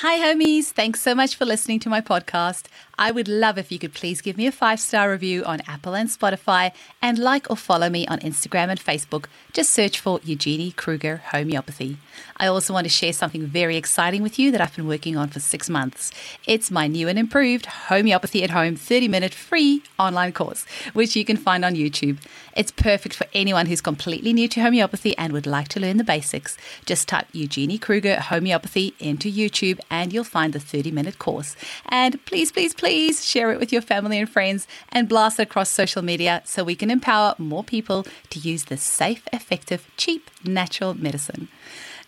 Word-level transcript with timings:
Hi, 0.00 0.18
homies. 0.18 0.66
Thanks 0.66 1.00
so 1.02 1.14
much 1.14 1.34
for 1.34 1.44
listening 1.44 1.80
to 1.80 1.88
my 1.88 2.00
podcast. 2.00 2.66
I 3.00 3.12
would 3.12 3.28
love 3.28 3.58
if 3.58 3.70
you 3.70 3.78
could 3.78 3.94
please 3.94 4.20
give 4.20 4.36
me 4.36 4.48
a 4.48 4.52
five 4.52 4.80
star 4.80 5.08
review 5.12 5.44
on 5.44 5.60
Apple 5.68 5.94
and 5.94 6.08
Spotify 6.08 6.72
and 7.00 7.16
like 7.16 7.48
or 7.48 7.56
follow 7.56 7.88
me 7.88 8.08
on 8.08 8.18
Instagram 8.18 8.70
and 8.70 8.80
Facebook. 8.80 9.26
Just 9.52 9.70
search 9.70 10.00
for 10.00 10.18
Eugenie 10.24 10.72
Kruger 10.72 11.18
Homeopathy. 11.30 11.98
I 12.38 12.48
also 12.48 12.72
want 12.72 12.86
to 12.86 12.90
share 12.90 13.12
something 13.12 13.46
very 13.46 13.76
exciting 13.76 14.20
with 14.24 14.36
you 14.36 14.50
that 14.50 14.60
I've 14.60 14.74
been 14.74 14.88
working 14.88 15.16
on 15.16 15.28
for 15.28 15.38
six 15.38 15.70
months. 15.70 16.10
It's 16.44 16.72
my 16.72 16.88
new 16.88 17.06
and 17.06 17.16
improved 17.20 17.66
Homeopathy 17.66 18.42
at 18.42 18.50
Home 18.50 18.74
30 18.74 19.06
minute 19.06 19.32
free 19.32 19.84
online 19.96 20.32
course, 20.32 20.66
which 20.92 21.14
you 21.14 21.24
can 21.24 21.36
find 21.36 21.64
on 21.64 21.76
YouTube. 21.76 22.18
It's 22.56 22.72
perfect 22.72 23.14
for 23.14 23.26
anyone 23.32 23.66
who's 23.66 23.80
completely 23.80 24.32
new 24.32 24.48
to 24.48 24.60
homeopathy 24.60 25.16
and 25.16 25.32
would 25.32 25.46
like 25.46 25.68
to 25.68 25.80
learn 25.80 25.98
the 25.98 26.02
basics. 26.04 26.56
Just 26.84 27.06
type 27.06 27.28
Eugenie 27.30 27.78
Kruger 27.78 28.16
Homeopathy 28.16 28.94
into 28.98 29.30
YouTube 29.30 29.78
and 29.88 30.12
you'll 30.12 30.24
find 30.24 30.52
the 30.52 30.58
30 30.58 30.90
minute 30.90 31.20
course. 31.20 31.54
And 31.86 32.24
please, 32.26 32.50
please, 32.50 32.74
please 32.74 32.87
share 33.24 33.52
it 33.52 33.58
with 33.60 33.72
your 33.72 33.82
family 33.82 34.18
and 34.18 34.28
friends 34.28 34.66
and 34.90 35.08
blast 35.08 35.38
it 35.38 35.42
across 35.42 35.68
social 35.68 36.02
media 36.02 36.42
so 36.44 36.64
we 36.64 36.74
can 36.74 36.90
empower 36.90 37.34
more 37.38 37.64
people 37.64 38.06
to 38.30 38.38
use 38.38 38.64
this 38.64 38.82
safe, 38.82 39.26
effective, 39.32 39.90
cheap, 39.96 40.30
natural 40.44 40.94
medicine. 40.94 41.48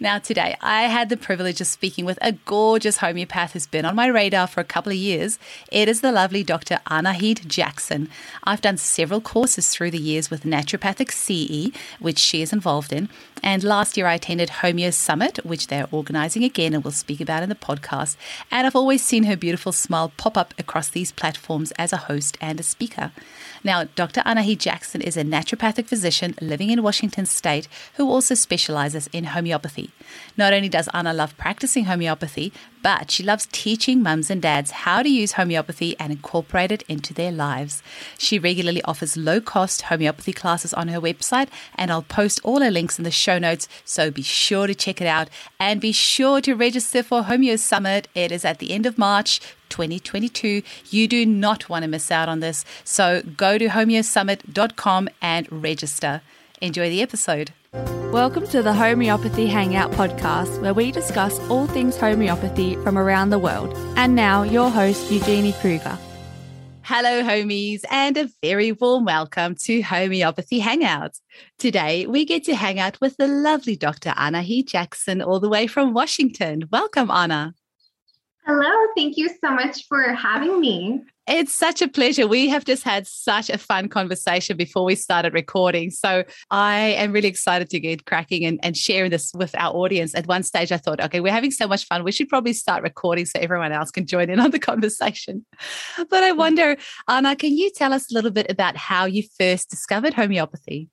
Now, 0.02 0.18
today 0.18 0.56
I 0.62 0.84
had 0.84 1.10
the 1.10 1.16
privilege 1.18 1.60
of 1.60 1.66
speaking 1.66 2.06
with 2.06 2.18
a 2.22 2.32
gorgeous 2.32 2.96
homeopath 2.96 3.52
who's 3.52 3.66
been 3.66 3.84
on 3.84 3.94
my 3.94 4.06
radar 4.06 4.46
for 4.46 4.62
a 4.62 4.64
couple 4.64 4.90
of 4.90 4.96
years. 4.96 5.38
It 5.70 5.90
is 5.90 6.00
the 6.00 6.10
lovely 6.10 6.42
Dr. 6.42 6.78
Anahid 6.86 7.46
Jackson. 7.46 8.08
I've 8.42 8.62
done 8.62 8.78
several 8.78 9.20
courses 9.20 9.68
through 9.68 9.90
the 9.90 9.98
years 9.98 10.30
with 10.30 10.44
Naturopathic 10.44 11.12
CE, 11.12 11.76
which 11.98 12.18
she 12.18 12.40
is 12.40 12.50
involved 12.50 12.94
in. 12.94 13.10
And 13.42 13.62
last 13.62 13.98
year 13.98 14.06
I 14.06 14.14
attended 14.14 14.48
Homeo 14.48 14.90
Summit, 14.90 15.44
which 15.44 15.66
they're 15.66 15.88
organizing 15.92 16.44
again 16.44 16.72
and 16.72 16.82
we'll 16.82 16.92
speak 16.92 17.20
about 17.20 17.42
in 17.42 17.50
the 17.50 17.54
podcast. 17.54 18.16
And 18.50 18.66
I've 18.66 18.76
always 18.76 19.02
seen 19.02 19.24
her 19.24 19.36
beautiful 19.36 19.72
smile 19.72 20.12
pop 20.16 20.38
up 20.38 20.54
across 20.58 20.88
these 20.88 21.12
platforms 21.12 21.72
as 21.72 21.92
a 21.92 21.98
host 22.08 22.38
and 22.40 22.58
a 22.58 22.62
speaker. 22.62 23.12
Now, 23.62 23.84
Dr. 23.84 24.22
Anahid 24.22 24.58
Jackson 24.58 25.02
is 25.02 25.18
a 25.18 25.22
naturopathic 25.22 25.86
physician 25.86 26.34
living 26.40 26.70
in 26.70 26.82
Washington 26.82 27.26
state 27.26 27.68
who 27.96 28.08
also 28.08 28.34
specializes 28.34 29.06
in 29.12 29.24
homeopathy. 29.24 29.90
Not 30.36 30.54
only 30.54 30.70
does 30.70 30.88
Anna 30.94 31.12
love 31.12 31.36
practicing 31.36 31.84
homeopathy, 31.84 32.54
but 32.82 33.10
she 33.10 33.22
loves 33.22 33.46
teaching 33.52 34.02
mums 34.02 34.30
and 34.30 34.40
dads 34.40 34.70
how 34.70 35.02
to 35.02 35.08
use 35.10 35.32
homeopathy 35.32 35.94
and 35.98 36.10
incorporate 36.10 36.72
it 36.72 36.82
into 36.88 37.12
their 37.12 37.32
lives. 37.32 37.82
She 38.16 38.38
regularly 38.38 38.82
offers 38.84 39.18
low 39.18 39.42
cost 39.42 39.82
homeopathy 39.82 40.32
classes 40.32 40.72
on 40.72 40.88
her 40.88 41.00
website, 41.00 41.48
and 41.74 41.90
I'll 41.90 42.02
post 42.02 42.40
all 42.42 42.62
her 42.62 42.70
links 42.70 42.98
in 42.98 43.04
the 43.04 43.10
show 43.10 43.38
notes, 43.38 43.68
so 43.84 44.10
be 44.10 44.22
sure 44.22 44.66
to 44.66 44.74
check 44.74 45.02
it 45.02 45.06
out 45.06 45.28
and 45.58 45.82
be 45.82 45.92
sure 45.92 46.40
to 46.40 46.54
register 46.54 47.02
for 47.02 47.24
Homeo 47.24 47.58
Summit. 47.58 48.08
It 48.14 48.32
is 48.32 48.46
at 48.46 48.58
the 48.58 48.72
end 48.72 48.86
of 48.86 48.96
March 48.96 49.40
2022. 49.70 50.62
You 50.90 51.08
do 51.08 51.24
not 51.24 51.68
want 51.68 51.84
to 51.84 51.88
miss 51.88 52.10
out 52.10 52.28
on 52.28 52.40
this, 52.40 52.64
so 52.84 53.22
go 53.36 53.56
to 53.56 53.68
homeosummit.com 53.68 55.08
and 55.22 55.50
register. 55.50 56.20
Enjoy 56.60 56.90
the 56.90 57.00
episode. 57.00 57.52
Welcome 58.12 58.46
to 58.48 58.62
the 58.62 58.74
Homeopathy 58.74 59.46
Hangout 59.46 59.92
podcast, 59.92 60.60
where 60.60 60.74
we 60.74 60.90
discuss 60.90 61.38
all 61.48 61.68
things 61.68 61.96
homeopathy 61.96 62.74
from 62.76 62.98
around 62.98 63.30
the 63.30 63.38
world. 63.38 63.72
And 63.96 64.16
now, 64.16 64.42
your 64.42 64.68
host, 64.68 65.10
Eugenie 65.10 65.52
Kruger. 65.52 65.96
Hello, 66.82 67.22
homies, 67.22 67.82
and 67.88 68.16
a 68.16 68.28
very 68.42 68.72
warm 68.72 69.04
welcome 69.04 69.54
to 69.54 69.80
Homeopathy 69.80 70.58
Hangout. 70.58 71.20
Today, 71.56 72.04
we 72.06 72.24
get 72.24 72.42
to 72.44 72.56
hang 72.56 72.80
out 72.80 73.00
with 73.00 73.16
the 73.16 73.28
lovely 73.28 73.76
Dr. 73.76 74.10
Anahid 74.10 74.66
Jackson, 74.66 75.22
all 75.22 75.38
the 75.38 75.48
way 75.48 75.68
from 75.68 75.94
Washington. 75.94 76.64
Welcome, 76.72 77.08
Anna. 77.08 77.54
Hello, 78.52 78.86
thank 78.96 79.16
you 79.16 79.28
so 79.28 79.52
much 79.52 79.86
for 79.86 80.12
having 80.12 80.58
me. 80.58 81.00
It's 81.28 81.54
such 81.54 81.82
a 81.82 81.86
pleasure. 81.86 82.26
We 82.26 82.48
have 82.48 82.64
just 82.64 82.82
had 82.82 83.06
such 83.06 83.48
a 83.48 83.56
fun 83.56 83.88
conversation 83.88 84.56
before 84.56 84.82
we 84.84 84.96
started 84.96 85.34
recording. 85.34 85.92
So 85.92 86.24
I 86.50 86.78
am 86.98 87.12
really 87.12 87.28
excited 87.28 87.70
to 87.70 87.78
get 87.78 88.06
cracking 88.06 88.44
and, 88.44 88.58
and 88.64 88.76
sharing 88.76 89.12
this 89.12 89.30
with 89.34 89.54
our 89.56 89.72
audience. 89.72 90.16
At 90.16 90.26
one 90.26 90.42
stage, 90.42 90.72
I 90.72 90.78
thought, 90.78 91.00
okay, 91.00 91.20
we're 91.20 91.32
having 91.32 91.52
so 91.52 91.68
much 91.68 91.84
fun. 91.84 92.02
We 92.02 92.10
should 92.10 92.28
probably 92.28 92.52
start 92.52 92.82
recording 92.82 93.24
so 93.24 93.38
everyone 93.38 93.70
else 93.70 93.92
can 93.92 94.04
join 94.04 94.28
in 94.28 94.40
on 94.40 94.50
the 94.50 94.58
conversation. 94.70 95.46
But 95.96 96.24
I 96.24 96.32
wonder, 96.32 96.76
Anna, 97.06 97.36
can 97.36 97.56
you 97.56 97.70
tell 97.70 97.92
us 97.92 98.10
a 98.10 98.14
little 98.14 98.32
bit 98.32 98.50
about 98.50 98.76
how 98.76 99.04
you 99.04 99.22
first 99.38 99.70
discovered 99.70 100.14
homeopathy? 100.14 100.88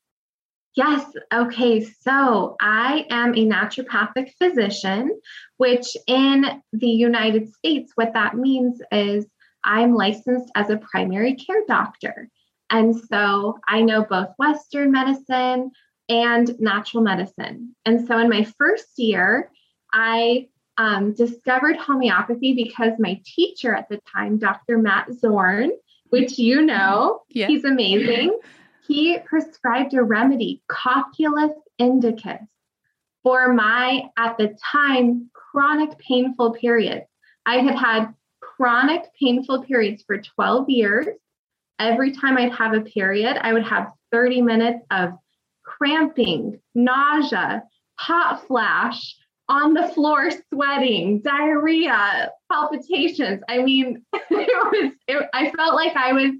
Yes. 0.78 1.12
Okay. 1.34 1.84
So 1.84 2.56
I 2.62 3.08
am 3.10 3.34
a 3.34 3.48
naturopathic 3.48 4.34
physician, 4.38 5.20
which 5.58 5.98
in 6.06 6.62
the 6.72 6.88
United 6.88 7.52
States, 7.52 7.94
what 7.96 8.14
that 8.14 8.36
means 8.38 8.80
is 8.92 9.26
I'm 9.64 9.96
licensed 9.96 10.52
as 10.54 10.70
a 10.70 10.78
primary 10.78 11.34
care 11.34 11.64
doctor. 11.68 12.30
And 12.70 12.96
so 12.96 13.58
I 13.68 13.82
know 13.82 14.06
both 14.08 14.30
Western 14.38 14.92
medicine 14.92 15.72
and 16.10 16.60
natural 16.60 17.02
medicine. 17.02 17.76
And 17.84 18.08
so 18.08 18.20
in 18.20 18.30
my 18.30 18.44
first 18.44 19.00
year, 19.00 19.50
I 19.92 20.48
um, 20.78 21.16
discovered 21.16 21.78
homeopathy 21.78 22.54
because 22.54 22.92
my 23.00 23.20
teacher 23.26 23.74
at 23.74 23.90
the 23.90 24.00
time, 24.14 24.38
Dr. 24.38 24.78
Matt 24.78 25.12
Zorn, 25.12 25.72
which 26.10 26.38
you 26.38 26.62
know, 26.62 27.22
yeah. 27.30 27.48
he's 27.48 27.66
amazing, 27.66 28.38
he 28.88 29.18
prescribed 29.20 29.94
a 29.94 30.04
remedy, 30.04 30.62
Cocculus 30.70 31.54
indicus, 31.78 32.42
for 33.24 33.54
my, 33.54 34.04
at 34.18 34.38
the 34.38 34.58
time, 34.72 35.30
chronic 35.34 35.98
painful 36.00 36.54
periods. 36.54 37.06
I 37.46 37.58
had 37.58 37.76
had 37.76 38.14
chronic 38.42 39.04
painful 39.20 39.64
periods 39.64 40.04
for 40.06 40.22
12 40.22 40.70
years. 40.70 41.08
Every 41.80 42.12
time 42.12 42.38
I'd 42.38 42.54
have 42.54 42.74
a 42.74 42.82
period, 42.82 43.38
I 43.42 43.54
would 43.54 43.64
have 43.64 43.92
30 44.12 44.42
minutes 44.42 44.86
of 44.90 45.12
cramping, 45.64 46.60
nausea, 46.74 47.64
hot 47.96 48.48
flash, 48.48 49.16
on 49.50 49.74
the 49.74 49.88
floor 49.90 50.30
sweating, 50.54 51.22
diarrhea, 51.22 52.32
palpitations. 52.52 53.42
I 53.48 53.60
mean, 53.60 54.04
it 54.14 54.24
was 54.30 54.92
it, 55.08 55.30
I 55.34 55.52
felt 55.52 55.76
like 55.76 55.96
I 55.96 56.14
was 56.14 56.32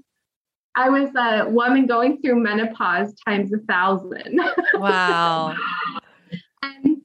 I 0.74 0.88
was 0.90 1.10
a 1.16 1.48
woman 1.48 1.86
going 1.86 2.20
through 2.20 2.40
menopause 2.40 3.14
times 3.26 3.52
a 3.52 3.58
thousand. 3.58 4.40
Wow. 4.74 5.56
and 6.62 6.98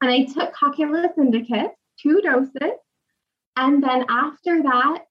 and 0.00 0.10
I 0.10 0.24
took 0.24 0.52
Cocculus 0.54 1.16
indicus, 1.16 1.70
two 2.00 2.20
doses, 2.22 2.78
and 3.56 3.82
then 3.82 4.06
after 4.08 4.62
that, 4.62 5.04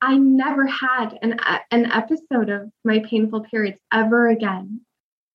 I 0.00 0.16
never 0.16 0.66
had 0.66 1.18
an, 1.22 1.40
uh, 1.40 1.58
an 1.70 1.90
episode 1.90 2.50
of 2.50 2.70
my 2.84 3.00
painful 3.00 3.40
periods 3.40 3.80
ever 3.92 4.28
again 4.28 4.80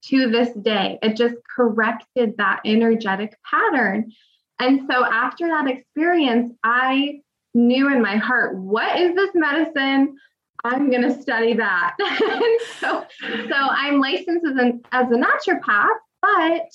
to 0.06 0.30
this 0.30 0.54
day. 0.54 1.00
It 1.02 1.16
just 1.16 1.36
corrected 1.56 2.36
that 2.38 2.62
energetic 2.66 3.38
pattern. 3.50 4.12
And 4.60 4.82
so 4.90 5.04
after 5.04 5.48
that 5.48 5.68
experience, 5.68 6.54
I 6.64 7.22
knew 7.54 7.92
in 7.92 8.02
my 8.02 8.18
heart, 8.18 8.56
what 8.58 9.00
is 9.00 9.16
this 9.16 9.32
medicine? 9.34 10.16
I'm 10.64 10.90
going 10.90 11.02
to 11.04 11.22
study 11.22 11.54
that. 11.56 11.96
so, 12.80 13.06
so 13.20 13.56
I'm 13.56 14.00
licensed 14.00 14.46
as, 14.46 14.58
an, 14.58 14.82
as 14.92 15.08
a 15.12 15.16
naturopath, 15.16 15.88
but 16.22 16.70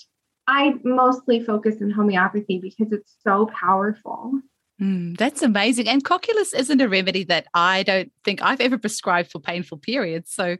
I 0.46 0.74
mostly 0.84 1.42
focus 1.42 1.80
in 1.80 1.90
homeopathy 1.90 2.58
because 2.58 2.92
it's 2.92 3.16
so 3.22 3.46
powerful. 3.46 4.32
Mm, 4.80 5.16
that's 5.16 5.42
amazing. 5.42 5.88
And 5.88 6.04
cocculus 6.04 6.54
isn't 6.54 6.80
a 6.80 6.88
remedy 6.88 7.24
that 7.24 7.46
I 7.54 7.82
don't 7.82 8.12
think 8.24 8.42
I've 8.42 8.60
ever 8.60 8.78
prescribed 8.78 9.30
for 9.30 9.40
painful 9.40 9.78
periods. 9.78 10.32
So 10.32 10.56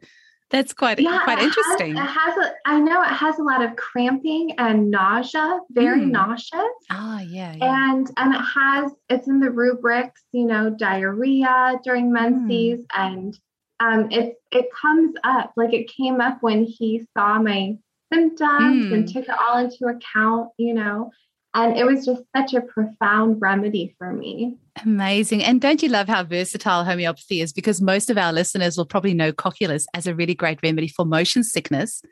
that's 0.49 0.73
quite 0.73 0.99
yeah, 0.99 1.21
quite 1.23 1.39
it 1.39 1.43
interesting. 1.43 1.95
Has, 1.95 2.07
it 2.07 2.11
has 2.11 2.37
a, 2.37 2.53
I 2.65 2.79
know 2.79 3.01
it 3.03 3.09
has 3.09 3.37
a 3.37 3.43
lot 3.43 3.63
of 3.63 3.75
cramping 3.75 4.53
and 4.57 4.89
nausea, 4.89 5.59
very 5.69 6.01
mm. 6.01 6.11
nauseous. 6.11 6.61
Ah, 6.89 7.21
yeah, 7.21 7.55
yeah, 7.55 7.91
And 7.91 8.09
and 8.17 8.33
it 8.33 8.41
has 8.41 8.91
it's 9.09 9.27
in 9.27 9.39
the 9.39 9.51
rubrics, 9.51 10.21
you 10.31 10.45
know, 10.45 10.71
diarrhea 10.71 11.79
during 11.83 12.11
menses, 12.11 12.79
mm. 12.79 12.85
and 12.95 13.39
um, 13.79 14.11
it 14.11 14.35
it 14.51 14.69
comes 14.73 15.15
up 15.23 15.53
like 15.55 15.73
it 15.73 15.91
came 15.95 16.19
up 16.19 16.39
when 16.41 16.63
he 16.63 17.05
saw 17.15 17.39
my 17.39 17.77
symptoms 18.11 18.85
mm. 18.85 18.93
and 18.93 19.07
took 19.07 19.25
it 19.25 19.35
all 19.39 19.59
into 19.59 19.85
account, 19.85 20.49
you 20.57 20.73
know. 20.73 21.11
And 21.53 21.75
it 21.75 21.83
was 21.83 22.05
just 22.05 22.21
such 22.35 22.53
a 22.53 22.61
profound 22.61 23.41
remedy 23.41 23.95
for 23.97 24.13
me. 24.13 24.57
Amazing. 24.83 25.43
And 25.43 25.59
don't 25.59 25.81
you 25.81 25.89
love 25.89 26.07
how 26.07 26.23
versatile 26.23 26.85
homeopathy 26.85 27.41
is? 27.41 27.51
Because 27.51 27.81
most 27.81 28.11
of 28.11 28.19
our 28.19 28.31
listeners 28.31 28.77
will 28.77 28.85
probably 28.85 29.15
know 29.15 29.31
cocculus 29.31 29.85
as 29.95 30.05
a 30.05 30.13
really 30.13 30.35
great 30.35 30.59
remedy 30.61 30.87
for 30.87 31.05
motion 31.05 31.43
sickness. 31.43 32.03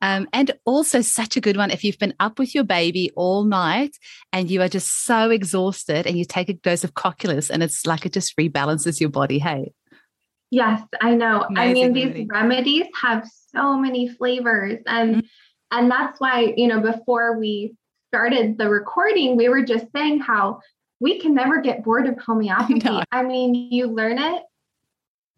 Um, 0.00 0.28
and 0.32 0.52
also 0.64 1.00
such 1.00 1.36
a 1.36 1.40
good 1.40 1.56
one 1.56 1.70
if 1.70 1.82
you've 1.82 1.98
been 1.98 2.14
up 2.20 2.38
with 2.38 2.54
your 2.54 2.64
baby 2.64 3.10
all 3.16 3.44
night 3.44 3.96
and 4.32 4.50
you 4.50 4.62
are 4.62 4.68
just 4.68 5.04
so 5.04 5.30
exhausted 5.30 6.06
and 6.06 6.16
you 6.16 6.24
take 6.24 6.48
a 6.48 6.54
dose 6.54 6.84
of 6.84 6.94
cocculus 6.94 7.50
and 7.50 7.62
it's 7.62 7.86
like 7.86 8.06
it 8.06 8.12
just 8.12 8.36
rebalances 8.36 9.00
your 9.00 9.10
body. 9.10 9.38
Hey. 9.38 9.72
Yes, 10.50 10.82
I 11.00 11.14
know. 11.14 11.42
Amazing 11.42 11.58
I 11.58 11.72
mean, 11.72 11.94
remedy. 11.94 12.12
these 12.12 12.28
remedies 12.28 12.86
have 13.02 13.28
so 13.54 13.76
many 13.76 14.08
flavors 14.08 14.78
and 14.86 15.16
mm-hmm. 15.16 15.26
and 15.72 15.90
that's 15.90 16.20
why, 16.20 16.54
you 16.56 16.68
know, 16.68 16.80
before 16.80 17.38
we 17.38 17.74
started 18.14 18.56
the 18.56 18.68
recording, 18.68 19.36
we 19.36 19.48
were 19.48 19.64
just 19.64 19.86
saying 19.90 20.20
how 20.20 20.60
we 21.00 21.18
can 21.18 21.34
never 21.34 21.60
get 21.60 21.82
bored 21.82 22.06
of 22.06 22.16
homeopathy. 22.24 22.78
No. 22.78 23.02
I 23.10 23.24
mean, 23.24 23.56
you 23.72 23.88
learn 23.88 24.18
it 24.18 24.44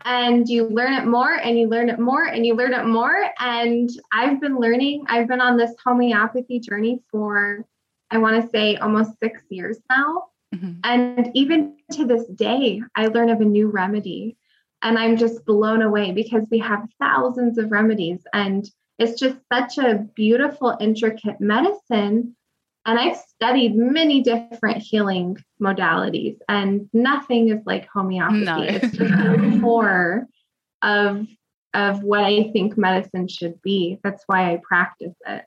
and 0.05 0.46
you 0.46 0.69
learn 0.69 0.93
it 0.93 1.06
more 1.06 1.32
and 1.32 1.58
you 1.58 1.69
learn 1.69 1.88
it 1.88 1.99
more 1.99 2.25
and 2.25 2.44
you 2.44 2.55
learn 2.55 2.75
it 2.75 2.84
more. 2.84 3.17
And 3.40 3.88
I've 4.12 4.43
been 4.43 4.58
learning, 4.58 5.06
I've 5.08 5.26
been 5.26 5.40
on 5.40 5.56
this 5.56 5.73
homeopathy 5.82 6.61
journey 6.61 7.00
for, 7.11 7.64
I 8.11 8.19
want 8.19 8.43
to 8.43 8.50
say, 8.50 8.76
almost 8.76 9.19
six 9.23 9.40
years 9.49 9.78
now. 9.88 10.25
Mm-hmm. 10.55 10.73
And 10.84 11.31
even 11.32 11.78
to 11.93 12.05
this 12.05 12.26
day, 12.26 12.82
I 12.94 13.06
learn 13.06 13.31
of 13.31 13.40
a 13.40 13.46
new 13.46 13.69
remedy. 13.69 14.37
And 14.82 14.99
I'm 14.99 15.17
just 15.17 15.46
blown 15.46 15.81
away 15.81 16.12
because 16.12 16.46
we 16.50 16.58
have 16.58 16.87
thousands 17.00 17.56
of 17.56 17.73
remedies. 17.73 18.20
And 18.34 18.69
it's 18.99 19.19
just 19.19 19.38
such 19.50 19.78
a 19.78 20.06
beautiful, 20.14 20.76
intricate 20.78 21.40
medicine 21.40 22.36
and 22.87 22.99
I've 22.99 23.17
studied 23.17 23.77
many 23.77 24.23
different 24.23 24.79
healing 24.79 25.37
modalities, 25.61 26.38
and 26.49 26.88
nothing 26.93 27.49
is 27.50 27.61
like 27.67 27.88
homeopathy. 27.88 28.44
No. 28.44 28.62
it's 28.62 28.97
just 28.97 28.99
the 28.99 29.59
core 29.61 30.27
of 30.83 31.27
of 31.75 32.03
what 32.03 32.25
I 32.25 32.50
think 32.53 32.79
medicine 32.79 33.29
should 33.29 33.61
be. 33.61 33.99
That's 34.03 34.23
why 34.27 34.53
I 34.53 34.61
practice 34.62 35.15
it. 35.27 35.44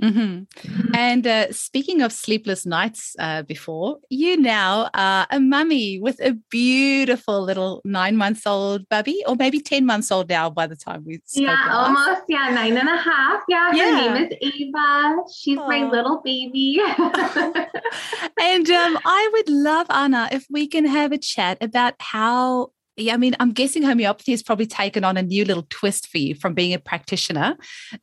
Mm-hmm. 0.00 0.94
And 0.94 1.26
uh, 1.26 1.52
speaking 1.52 2.02
of 2.02 2.12
sleepless 2.12 2.64
nights 2.66 3.14
uh, 3.18 3.42
before, 3.42 3.98
you 4.08 4.36
now 4.36 4.88
are 4.94 5.26
a 5.30 5.38
mummy 5.40 6.00
with 6.00 6.20
a 6.20 6.32
beautiful 6.50 7.42
little 7.42 7.80
nine 7.84 8.16
months 8.16 8.46
old 8.46 8.88
baby, 8.88 9.22
or 9.26 9.36
maybe 9.36 9.60
10 9.60 9.84
months 9.84 10.10
old 10.10 10.28
now 10.28 10.50
by 10.50 10.66
the 10.66 10.76
time 10.76 11.04
we 11.04 11.20
Yeah, 11.34 11.48
last. 11.52 11.70
almost. 11.70 12.22
Yeah, 12.28 12.50
nine 12.50 12.76
and 12.76 12.88
a 12.88 12.96
half. 12.96 13.42
Yeah, 13.48 13.72
yeah. 13.74 14.08
her 14.08 14.14
name 14.14 14.26
is 14.30 14.38
Ava. 14.40 15.16
She's 15.32 15.58
Aww. 15.58 15.68
my 15.68 15.90
little 15.90 16.20
baby. 16.24 16.80
and 18.40 18.70
um, 18.70 18.98
I 19.04 19.30
would 19.32 19.48
love, 19.48 19.86
Anna, 19.90 20.28
if 20.32 20.46
we 20.50 20.66
can 20.66 20.84
have 20.86 21.12
a 21.12 21.18
chat 21.18 21.58
about 21.60 21.94
how 21.98 22.72
yeah, 23.02 23.14
I 23.14 23.16
mean, 23.16 23.36
I'm 23.40 23.52
guessing 23.52 23.82
homeopathy 23.82 24.32
has 24.32 24.42
probably 24.42 24.66
taken 24.66 25.04
on 25.04 25.16
a 25.16 25.22
new 25.22 25.44
little 25.44 25.66
twist 25.70 26.08
for 26.08 26.18
you 26.18 26.34
from 26.34 26.54
being 26.54 26.74
a 26.74 26.78
practitioner, 26.78 27.56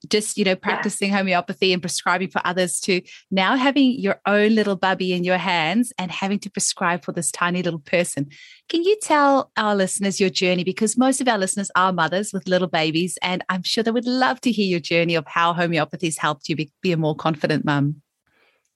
just, 0.10 0.38
you 0.38 0.46
know, 0.46 0.56
practicing 0.56 1.10
yeah. 1.10 1.18
homeopathy 1.18 1.74
and 1.74 1.82
prescribing 1.82 2.30
for 2.30 2.42
others 2.46 2.80
to 2.82 3.02
now 3.32 3.56
having 3.56 4.00
your 4.00 4.20
own 4.26 4.56
little 4.56 4.76
bubby 4.76 5.14
in 5.14 5.24
your 5.24 5.38
hands 5.38 5.92
and 5.98 6.12
having 6.12 6.40
to 6.40 6.50
prescribe 6.50 7.04
for 7.04 7.12
this 7.12 7.32
tiny 7.32 7.62
little 7.64 7.80
person. 7.80 8.28
Can 8.70 8.84
you 8.84 8.98
tell 9.02 9.52
our 9.58 9.76
listeners 9.76 10.20
your 10.20 10.30
journey? 10.30 10.64
Because 10.64 10.98
most 10.98 11.22
of 11.22 11.28
our 11.28 11.38
listeners 11.38 11.72
are 11.76 11.94
mothers 11.94 12.34
with 12.34 12.48
little 12.48 12.68
babies, 12.68 13.18
and 13.22 13.44
I'm 13.50 13.64
sure 13.64 13.84
they 13.84 13.92
would 13.92 14.06
love 14.06 14.42
to 14.42 14.52
hear 14.52 14.68
your 14.68 14.80
journey 14.80 15.16
of 15.16 15.26
how 15.28 15.54
homeopathy 15.54 16.08
has 16.08 16.18
helped 16.18 16.50
you 16.50 16.56
be, 16.56 16.72
be 16.82 16.92
a 16.92 16.98
more 16.98 17.16
confident 17.16 17.66
mum. 17.66 18.02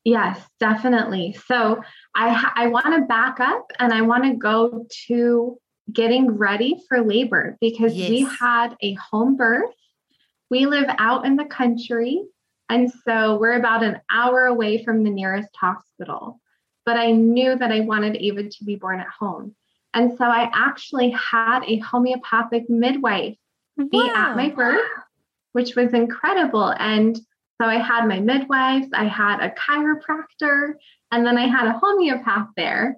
Yes, 0.03 0.39
definitely. 0.59 1.37
So 1.45 1.81
I 2.15 2.51
I 2.55 2.67
want 2.67 2.87
to 2.87 3.01
back 3.01 3.39
up 3.39 3.71
and 3.77 3.93
I 3.93 4.01
want 4.01 4.23
to 4.23 4.33
go 4.33 4.87
to 5.07 5.59
getting 5.91 6.37
ready 6.37 6.81
for 6.87 7.01
labor 7.01 7.57
because 7.61 7.93
yes. 7.93 8.09
we 8.09 8.21
had 8.39 8.75
a 8.81 8.93
home 8.93 9.35
birth. 9.35 9.73
We 10.49 10.65
live 10.65 10.87
out 10.97 11.25
in 11.25 11.35
the 11.35 11.45
country. 11.45 12.23
And 12.69 12.91
so 13.05 13.37
we're 13.37 13.57
about 13.57 13.83
an 13.83 13.99
hour 14.09 14.45
away 14.45 14.83
from 14.83 15.03
the 15.03 15.09
nearest 15.09 15.49
hospital. 15.59 16.39
But 16.85 16.97
I 16.97 17.11
knew 17.11 17.55
that 17.55 17.71
I 17.71 17.81
wanted 17.81 18.17
Ava 18.17 18.49
to 18.49 18.63
be 18.63 18.75
born 18.75 18.99
at 18.99 19.07
home. 19.07 19.55
And 19.93 20.17
so 20.17 20.25
I 20.25 20.49
actually 20.53 21.11
had 21.11 21.63
a 21.65 21.77
homeopathic 21.79 22.69
midwife 22.69 23.37
wow. 23.77 23.87
be 23.91 24.09
at 24.09 24.35
my 24.35 24.49
birth, 24.49 24.81
which 25.51 25.75
was 25.75 25.93
incredible. 25.93 26.73
And 26.77 27.17
so 27.61 27.67
I 27.67 27.77
had 27.77 28.07
my 28.07 28.19
midwives, 28.19 28.87
I 28.93 29.05
had 29.05 29.39
a 29.39 29.53
chiropractor, 29.53 30.73
and 31.11 31.25
then 31.25 31.37
I 31.37 31.47
had 31.47 31.67
a 31.67 31.77
homeopath 31.77 32.47
there. 32.55 32.97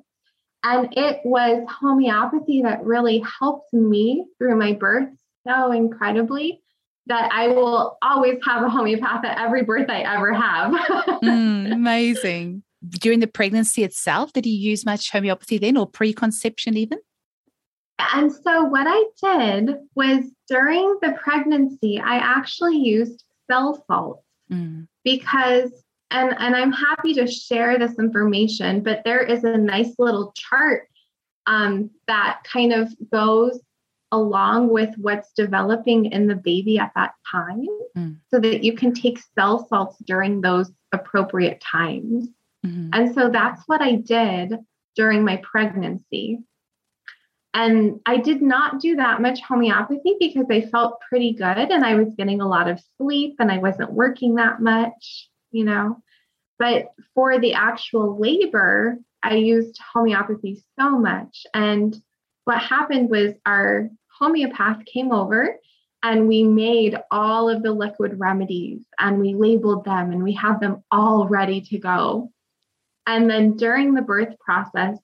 And 0.64 0.94
it 0.98 1.20
was 1.26 1.66
homeopathy 1.70 2.62
that 2.64 2.84
really 2.84 3.24
helped 3.40 3.74
me 3.74 4.26
through 4.38 4.56
my 4.58 4.74
birth 4.74 5.10
so 5.46 5.72
incredibly 5.72 6.62
that 7.08 7.30
I 7.34 7.50
will 7.50 7.98
always 8.02 8.40
have 8.46 8.64
a 8.64 8.70
homeopath 8.70 9.26
at 9.26 9.38
every 9.38 9.64
birth 9.64 9.90
I 9.90 10.02
ever 10.02 10.34
have. 10.34 10.72
mm, 11.22 11.72
amazing. 11.72 12.64
During 12.88 13.20
the 13.20 13.28
pregnancy 13.28 13.84
itself, 13.84 14.32
did 14.32 14.46
you 14.46 14.54
use 14.54 14.86
much 14.86 15.12
homeopathy 15.12 15.58
then 15.58 15.78
or 15.78 15.86
preconception 15.86 16.78
even? 16.78 17.00
And 18.14 18.32
so, 18.32 18.64
what 18.64 18.86
I 18.88 19.04
did 19.22 19.76
was 19.96 20.26
during 20.48 20.98
the 21.02 21.16
pregnancy, 21.22 22.00
I 22.00 22.18
actually 22.18 22.78
used 22.78 23.24
cell 23.50 23.84
salts 23.88 24.24
mm. 24.52 24.88
because 25.04 25.83
and 26.14 26.34
and 26.40 26.56
i'm 26.56 26.72
happy 26.72 27.14
to 27.14 27.28
share 27.28 27.78
this 27.78 28.00
information 28.00 28.82
but 28.82 29.02
there 29.04 29.22
is 29.22 29.44
a 29.44 29.58
nice 29.58 29.94
little 30.00 30.34
chart 30.36 30.88
um, 31.46 31.90
that 32.08 32.40
kind 32.46 32.72
of 32.72 32.88
goes 33.12 33.60
along 34.14 34.70
with 34.70 34.96
what's 34.98 35.34
developing 35.34 36.06
in 36.06 36.28
the 36.28 36.36
baby 36.36 36.78
at 36.78 36.94
that 36.96 37.16
time 37.30 37.68
mm. 37.98 38.16
so 38.32 38.40
that 38.40 38.64
you 38.64 38.74
can 38.74 38.94
take 38.94 39.20
cell 39.38 39.68
salts 39.68 39.98
during 40.06 40.40
those 40.40 40.72
appropriate 40.94 41.60
times 41.60 42.30
mm-hmm. 42.66 42.90
and 42.94 43.14
so 43.14 43.30
that's 43.30 43.64
what 43.66 43.82
i 43.82 43.96
did 43.96 44.58
during 44.96 45.26
my 45.26 45.38
pregnancy 45.38 46.40
and 47.56 48.00
I 48.08 48.18
did 48.18 48.42
not 48.42 48.80
do 48.80 48.96
that 48.96 49.22
much 49.22 49.40
homeopathy 49.42 50.16
because 50.20 50.48
I 50.50 50.62
felt 50.62 51.00
pretty 51.08 51.34
good 51.34 51.72
and 51.72 51.86
I 51.86 51.94
was 51.94 52.16
getting 52.18 52.42
a 52.42 52.48
lot 52.48 52.68
of 52.68 52.82
sleep 52.98 53.36
and 53.38 53.52
I 53.52 53.60
wasn't 53.60 53.94
working 53.94 54.36
that 54.36 54.60
much 54.60 55.30
you 55.54 55.64
know. 55.64 56.02
But 56.60 56.94
for 57.16 57.40
the 57.40 57.54
actual 57.54 58.20
labor, 58.20 58.98
I 59.24 59.36
used 59.36 59.80
homeopathy 59.94 60.62
so 60.78 60.98
much. 61.00 61.46
And 61.54 61.96
what 62.44 62.60
happened 62.60 63.10
was 63.10 63.34
our 63.46 63.90
homeopath 64.20 64.86
came 64.86 65.12
over 65.12 65.58
and 66.04 66.28
we 66.28 66.44
made 66.44 66.98
all 67.10 67.50
of 67.50 67.64
the 67.64 67.72
liquid 67.72 68.20
remedies 68.20 68.82
and 69.00 69.20
we 69.20 69.34
labeled 69.34 69.86
them 69.86 70.12
and 70.12 70.22
we 70.22 70.34
had 70.34 70.60
them 70.60 70.84
all 70.92 71.28
ready 71.28 71.62
to 71.62 71.78
go. 71.78 72.30
And 73.08 73.30
then 73.30 73.56
during 73.56 73.94
the 73.94 74.02
birth 74.02 74.38
process, 74.40 74.98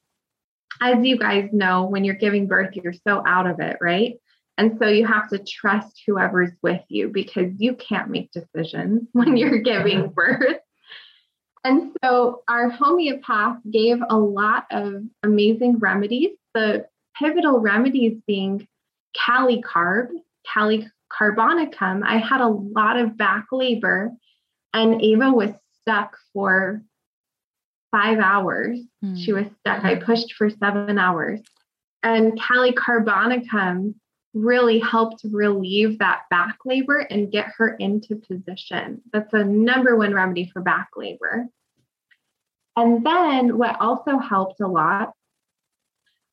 as 0.81 1.03
you 1.03 1.17
guys 1.17 1.49
know, 1.51 1.85
when 1.85 2.03
you're 2.03 2.15
giving 2.15 2.47
birth, 2.47 2.75
you're 2.75 2.93
so 2.93 3.23
out 3.25 3.47
of 3.47 3.59
it, 3.59 3.77
right? 3.81 4.15
And 4.59 4.77
so 4.77 4.89
you 4.89 5.07
have 5.07 5.29
to 5.29 5.39
trust 5.39 6.01
whoever's 6.05 6.51
with 6.61 6.81
you 6.89 7.07
because 7.07 7.53
you 7.59 7.75
can't 7.75 8.09
make 8.09 8.29
decisions 8.33 9.07
when 9.13 9.37
you're 9.37 9.59
giving 9.59 10.09
birth. 10.09 10.57
And 11.63 11.95
so 12.03 12.43
our 12.49 12.69
homeopath 12.69 13.59
gave 13.71 13.99
a 14.09 14.17
lot 14.17 14.65
of 14.69 15.03
amazing 15.23 15.79
remedies. 15.79 16.31
The 16.53 16.87
pivotal 17.17 17.59
remedies 17.59 18.17
being 18.27 18.67
Kali 19.17 19.61
carb, 19.61 20.07
Kali 20.53 20.89
carbonicum. 21.09 22.03
I 22.03 22.17
had 22.17 22.41
a 22.41 22.47
lot 22.47 22.97
of 22.97 23.17
back 23.17 23.45
labor, 23.53 24.11
and 24.73 25.01
Ava 25.01 25.31
was 25.31 25.51
stuck 25.81 26.17
for 26.33 26.81
five 27.91 28.19
hours. 28.19 28.77
Mm. 29.03 29.23
She 29.23 29.31
was 29.31 29.45
stuck. 29.61 29.85
I 29.85 29.95
pushed 29.95 30.33
for 30.33 30.49
seven 30.49 30.99
hours. 30.99 31.39
And 32.03 32.39
Kali 32.39 32.73
carbonicum 32.73 33.95
really 34.33 34.79
helped 34.79 35.21
relieve 35.23 35.99
that 35.99 36.21
back 36.29 36.57
labor 36.65 36.99
and 36.99 37.31
get 37.31 37.47
her 37.57 37.75
into 37.75 38.15
position. 38.15 39.01
That's 39.11 39.33
a 39.33 39.43
number 39.43 39.95
one 39.95 40.13
remedy 40.13 40.49
for 40.51 40.61
back 40.61 40.89
labor. 40.95 41.47
And 42.75 43.05
then 43.05 43.57
what 43.57 43.81
also 43.81 44.17
helped 44.17 44.61
a 44.61 44.67
lot 44.67 45.13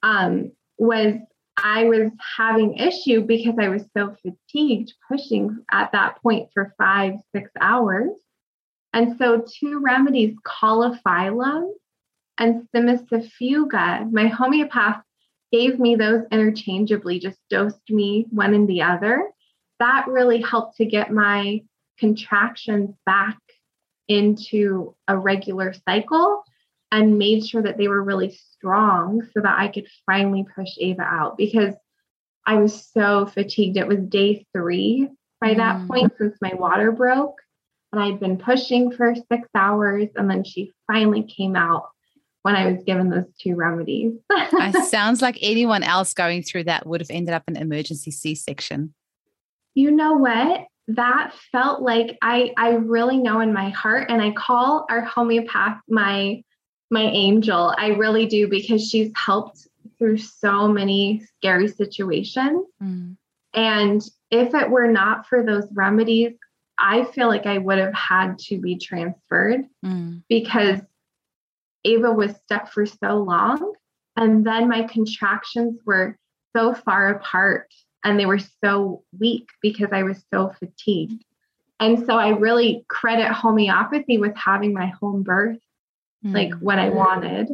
um, 0.03 0.53
was 0.79 1.15
I 1.57 1.85
was 1.85 2.11
having 2.37 2.77
issue 2.77 3.23
because 3.23 3.55
I 3.59 3.69
was 3.69 3.85
so 3.97 4.15
fatigued 4.23 4.93
pushing 5.09 5.65
at 5.73 5.91
that 5.93 6.23
point 6.23 6.51
for 6.53 6.75
five, 6.77 7.15
six 7.35 7.51
hours. 7.61 8.11
And 8.93 9.17
so 9.19 9.45
two 9.61 9.81
remedies, 9.81 10.37
Caulophyllum 10.45 11.71
and 12.39 12.69
Cimicifuga, 12.75 14.11
my 14.13 14.27
homeopath 14.27 15.03
gave 15.57 15.79
me 15.79 15.97
those 15.97 16.23
interchangeably, 16.31 17.19
just 17.19 17.39
dosed 17.49 17.89
me 17.89 18.27
one 18.31 18.55
and 18.55 18.69
the 18.69 18.83
other. 18.83 19.31
That 19.79 20.07
really 20.07 20.43
helped 20.43 20.77
to 20.77 20.85
get 20.85 21.11
my 21.11 21.63
contractions 21.99 22.95
back 23.07 23.39
into 24.09 24.95
a 25.09 25.17
regular 25.17 25.75
cycle 25.89 26.45
and 26.93 27.19
made 27.19 27.47
sure 27.47 27.63
that 27.63 27.79
they 27.79 27.89
were 27.89 28.03
really 28.03 28.39
strong 28.53 29.23
so 29.35 29.41
that 29.41 29.59
I 29.59 29.69
could 29.69 29.87
finally 30.05 30.47
push 30.55 30.71
Ava 30.79 31.03
out 31.03 31.37
because 31.37 31.75
I 32.47 32.57
was 32.57 32.87
so 32.93 33.27
fatigued. 33.27 33.77
It 33.77 33.89
was 33.89 33.99
day 33.99 34.47
three 34.53 35.09
by 35.41 35.55
that 35.55 35.81
mm. 35.81 35.89
point 35.89 36.13
since 36.19 36.37
my 36.41 36.55
water 36.55 36.93
broke. 36.93 37.41
And 37.93 38.03
I'd 38.03 38.21
been 38.21 38.37
pushing 38.37 38.93
for 38.93 39.15
six 39.15 39.49
hours 39.55 40.09
and 40.17 40.31
then 40.31 40.45
she 40.45 40.75
finally 40.87 41.23
came 41.23 41.57
out 41.57 41.89
when 42.47 42.55
I 42.55 42.71
was 42.71 42.85
given 42.85 43.11
those 43.11 43.25
two 43.41 43.57
remedies. 43.57 44.13
it 44.31 44.85
sounds 44.89 45.21
like 45.21 45.37
anyone 45.43 45.83
else 45.83 46.15
going 46.15 46.45
through 46.45 46.63
that 46.65 46.87
would 46.87 47.01
have 47.01 47.11
ended 47.11 47.35
up 47.35 47.43
in 47.49 47.57
emergency 47.57 48.13
C-section. 48.13 48.95
You 49.75 49.91
know 49.91 50.13
what? 50.13 50.67
That 50.87 51.35
felt 51.51 51.83
like 51.83 52.17
I 52.23 52.53
I 52.57 52.75
really 52.75 53.17
know 53.17 53.41
in 53.41 53.53
my 53.53 53.71
heart, 53.71 54.13
and 54.13 54.23
I 54.23 54.31
call 54.31 54.87
our 54.89 55.01
homeopath 55.01 55.81
my 55.89 56.45
my 56.89 57.03
angel. 57.03 57.75
I 57.77 57.89
really 57.89 58.27
do 58.27 58.47
because 58.47 58.89
she's 58.89 59.11
helped 59.17 59.67
through 59.99 60.19
so 60.19 60.69
many 60.69 61.25
scary 61.39 61.67
situations. 61.67 62.65
Mm. 62.81 63.17
And 63.55 64.03
if 64.31 64.55
it 64.55 64.71
were 64.71 64.87
not 64.87 65.27
for 65.27 65.43
those 65.43 65.67
remedies, 65.73 66.35
I 66.79 67.07
feel 67.07 67.27
like 67.27 67.47
I 67.47 67.59
would 67.59 67.79
have 67.79 67.95
had 67.95 68.39
to 68.51 68.61
be 68.61 68.79
transferred 68.79 69.65
mm. 69.85 70.23
because 70.29 70.81
Ava 71.87 72.13
was 72.13 72.35
stuck 72.45 72.71
for 72.73 72.85
so 72.85 73.23
long. 73.23 73.75
And 74.17 74.47
then 74.47 74.69
my 74.69 74.83
contractions 74.85 75.81
were 75.85 76.19
so 76.55 76.75
far 76.75 77.11
apart 77.11 77.69
and 78.05 78.19
they 78.19 78.27
were 78.27 78.41
so 78.65 79.03
weak 79.19 79.49
because 79.63 79.89
I 79.93 80.03
was 80.03 80.23
so 80.33 80.53
fatigued. 80.59 81.23
And 81.79 82.07
so 82.07 82.17
I 82.17 82.29
really 82.29 82.85
credit 82.89 83.31
homeopathy 83.31 84.17
with 84.19 84.35
having 84.37 84.73
my 84.73 84.87
home 85.01 85.23
birth 85.23 85.59
mm. 86.25 86.35
like 86.35 86.55
what 86.61 86.79
I 86.79 86.89
wanted. 86.89 87.49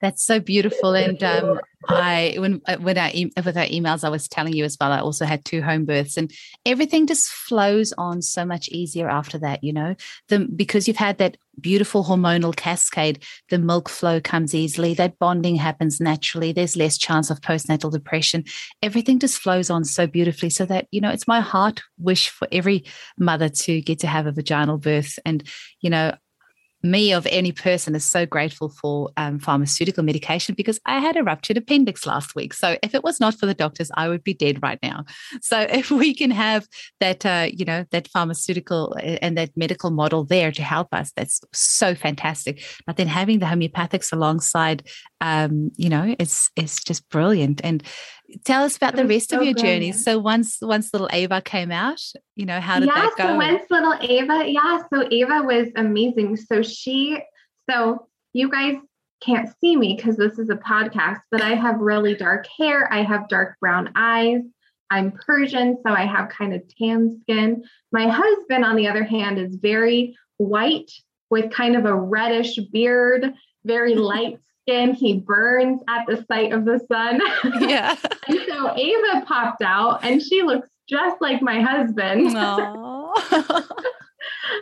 That's 0.00 0.24
so 0.24 0.40
beautiful. 0.40 0.94
And 0.94 1.22
um, 1.22 1.60
I, 1.88 2.36
when 2.38 2.60
uh, 2.66 2.76
when 2.76 2.98
I 2.98 3.30
with 3.36 3.56
our 3.56 3.66
emails, 3.66 4.04
I 4.04 4.08
was 4.08 4.28
telling 4.28 4.52
you 4.52 4.64
as 4.64 4.76
well. 4.80 4.92
I 4.92 5.00
also 5.00 5.24
had 5.24 5.44
two 5.44 5.62
home 5.62 5.84
births, 5.84 6.16
and 6.16 6.30
everything 6.66 7.06
just 7.06 7.28
flows 7.28 7.92
on 7.96 8.22
so 8.22 8.44
much 8.44 8.68
easier 8.68 9.08
after 9.08 9.38
that. 9.38 9.64
You 9.64 9.72
know, 9.72 9.94
the 10.28 10.40
because 10.40 10.86
you've 10.86 10.96
had 10.96 11.18
that 11.18 11.36
beautiful 11.60 12.04
hormonal 12.04 12.54
cascade, 12.54 13.22
the 13.48 13.58
milk 13.58 13.88
flow 13.88 14.20
comes 14.20 14.54
easily. 14.54 14.94
That 14.94 15.18
bonding 15.18 15.56
happens 15.56 16.00
naturally. 16.00 16.52
There's 16.52 16.76
less 16.76 16.98
chance 16.98 17.30
of 17.30 17.40
postnatal 17.40 17.92
depression. 17.92 18.44
Everything 18.82 19.18
just 19.18 19.38
flows 19.38 19.70
on 19.70 19.84
so 19.84 20.06
beautifully. 20.06 20.50
So 20.50 20.66
that 20.66 20.86
you 20.90 21.00
know, 21.00 21.10
it's 21.10 21.28
my 21.28 21.40
heart 21.40 21.82
wish 21.98 22.28
for 22.28 22.48
every 22.52 22.84
mother 23.18 23.48
to 23.48 23.80
get 23.80 24.00
to 24.00 24.06
have 24.06 24.26
a 24.26 24.32
vaginal 24.32 24.78
birth, 24.78 25.18
and 25.24 25.42
you 25.80 25.90
know, 25.90 26.14
me 26.84 27.12
of 27.12 27.26
any 27.30 27.50
person 27.50 27.94
is 27.94 28.04
so 28.04 28.26
grateful 28.26 28.68
for 28.68 29.10
um, 29.16 29.38
pharmaceutical 29.38 30.04
medication 30.04 30.54
because 30.54 30.78
I 30.84 31.00
had 31.00 31.16
a 31.16 31.24
ruptured 31.24 31.56
appendix 31.56 32.06
last 32.06 32.34
week. 32.34 32.52
So 32.52 32.76
if 32.82 32.94
it 32.94 33.02
was 33.02 33.18
not 33.20 33.34
for 33.34 33.46
the 33.46 33.54
doctors, 33.54 33.90
I 33.94 34.08
would 34.08 34.22
be 34.22 34.34
dead 34.34 34.62
right 34.62 34.78
now. 34.82 35.06
So 35.40 35.60
if 35.68 35.90
we 35.90 36.14
can 36.14 36.30
have 36.30 36.68
that, 37.00 37.24
uh, 37.24 37.48
you 37.50 37.64
know, 37.64 37.86
that 37.90 38.08
pharmaceutical 38.08 38.94
uh, 38.98 39.16
and 39.22 39.36
that 39.38 39.56
medical 39.56 39.90
model 39.90 40.24
there 40.24 40.52
to 40.52 40.62
help 40.62 40.88
us, 40.92 41.10
that's 41.16 41.40
so 41.52 41.94
fantastic. 41.94 42.62
But 42.86 42.96
then 42.96 43.08
having 43.08 43.38
the 43.38 43.46
homeopathics 43.46 44.12
alongside, 44.12 44.86
um, 45.22 45.70
you 45.76 45.88
know, 45.88 46.14
it's 46.18 46.50
it's 46.54 46.84
just 46.84 47.08
brilliant. 47.08 47.62
And 47.64 47.82
tell 48.44 48.64
us 48.64 48.76
about 48.76 48.96
the 48.96 49.06
rest 49.06 49.30
so 49.30 49.38
of 49.38 49.44
your 49.44 49.54
journey. 49.54 49.92
So 49.92 50.18
once 50.18 50.58
once 50.60 50.92
little 50.92 51.08
Ava 51.12 51.40
came 51.40 51.70
out, 51.70 52.00
you 52.36 52.46
know, 52.46 52.60
how 52.60 52.80
did 52.80 52.86
yeah, 52.86 52.94
that 52.94 53.16
go? 53.16 53.24
Yeah, 53.24 53.30
so 53.30 53.36
once 53.36 53.62
little 53.70 53.94
Ava, 54.00 54.44
yeah, 54.50 54.82
so 54.92 55.08
Ava 55.10 55.42
was 55.42 55.68
amazing. 55.76 56.36
So 56.36 56.62
she 56.62 57.18
so 57.70 58.08
you 58.32 58.50
guys 58.50 58.76
can't 59.22 59.48
see 59.60 59.76
me 59.76 59.96
because 59.96 60.16
this 60.16 60.38
is 60.38 60.50
a 60.50 60.56
podcast, 60.56 61.20
but 61.30 61.40
I 61.40 61.54
have 61.54 61.78
really 61.78 62.14
dark 62.14 62.46
hair. 62.58 62.92
I 62.92 63.02
have 63.02 63.28
dark 63.28 63.58
brown 63.60 63.90
eyes. 63.94 64.42
I'm 64.90 65.12
Persian, 65.12 65.78
so 65.84 65.92
I 65.92 66.04
have 66.04 66.28
kind 66.28 66.52
of 66.52 66.62
tan 66.76 67.18
skin. 67.22 67.64
My 67.90 68.06
husband, 68.08 68.64
on 68.64 68.76
the 68.76 68.86
other 68.86 69.04
hand, 69.04 69.38
is 69.38 69.56
very 69.56 70.16
white 70.36 70.90
with 71.30 71.50
kind 71.50 71.74
of 71.74 71.86
a 71.86 71.94
reddish 71.94 72.58
beard, 72.70 73.32
very 73.64 73.94
light 73.94 74.38
skin. 74.64 74.94
He 74.94 75.18
burns 75.18 75.80
at 75.88 76.06
the 76.06 76.24
sight 76.28 76.52
of 76.52 76.64
the 76.64 76.80
sun. 76.90 77.20
Yeah. 77.68 77.96
and 78.28 78.40
so 78.48 78.76
Ava 78.76 79.24
popped 79.26 79.62
out 79.62 80.04
and 80.04 80.22
she 80.22 80.42
looks 80.42 80.68
just 80.88 81.20
like 81.20 81.40
my 81.42 81.60
husband. 81.60 82.26
and 82.26 82.36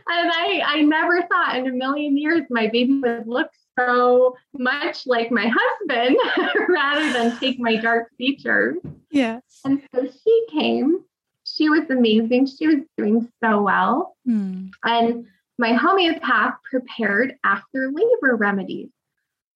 I, 0.08 0.62
I 0.64 0.82
never 0.82 1.22
thought 1.22 1.56
in 1.56 1.66
a 1.66 1.72
million 1.72 2.16
years 2.16 2.42
my 2.50 2.68
baby 2.68 3.00
would 3.00 3.26
look 3.26 3.50
so 3.78 4.36
much 4.54 5.06
like 5.06 5.30
my 5.30 5.50
husband 5.52 6.16
rather 6.68 7.12
than 7.12 7.38
take 7.38 7.58
my 7.58 7.76
dark 7.76 8.10
features. 8.18 8.76
Yeah. 9.10 9.40
And 9.64 9.82
so 9.94 10.06
she 10.06 10.46
came. 10.50 11.04
She 11.44 11.68
was 11.68 11.88
amazing. 11.90 12.46
She 12.46 12.66
was 12.66 12.84
doing 12.96 13.28
so 13.42 13.62
well. 13.62 14.16
Hmm. 14.24 14.68
And 14.84 15.26
my 15.58 15.72
homeopath 15.74 16.54
prepared 16.70 17.36
after 17.44 17.90
labor 17.90 18.36
remedies 18.36 18.90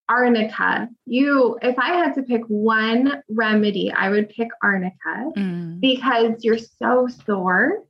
arnica. 0.08 0.88
You, 1.04 1.58
if 1.62 1.78
I 1.78 1.94
had 1.94 2.14
to 2.14 2.22
pick 2.22 2.42
one 2.48 3.22
remedy, 3.28 3.92
I 3.92 4.10
would 4.10 4.28
pick 4.28 4.48
arnica 4.62 5.30
mm. 5.36 5.80
because 5.80 6.44
you're 6.44 6.58
so 6.58 7.08
sore. 7.26 7.82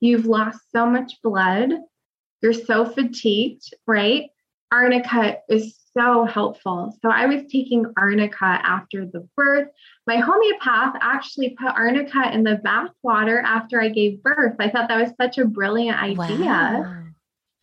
You've 0.00 0.26
lost 0.26 0.60
so 0.72 0.86
much 0.86 1.20
blood. 1.22 1.70
You're 2.42 2.52
so 2.52 2.86
fatigued, 2.86 3.74
right? 3.86 4.30
Arnica 4.72 5.38
is 5.48 5.76
so 5.96 6.24
helpful. 6.24 6.96
So 7.02 7.10
I 7.10 7.26
was 7.26 7.42
taking 7.50 7.84
arnica 7.96 8.44
after 8.44 9.04
the 9.06 9.28
birth. 9.36 9.68
My 10.06 10.16
homeopath 10.16 10.94
actually 11.00 11.50
put 11.50 11.74
arnica 11.74 12.32
in 12.32 12.44
the 12.44 12.56
bath 12.56 12.90
water 13.02 13.40
after 13.40 13.80
I 13.80 13.88
gave 13.88 14.22
birth. 14.22 14.56
I 14.58 14.70
thought 14.70 14.88
that 14.88 15.00
was 15.00 15.12
such 15.20 15.38
a 15.38 15.44
brilliant 15.44 16.00
idea. 16.00 16.38
Wow. 16.38 16.96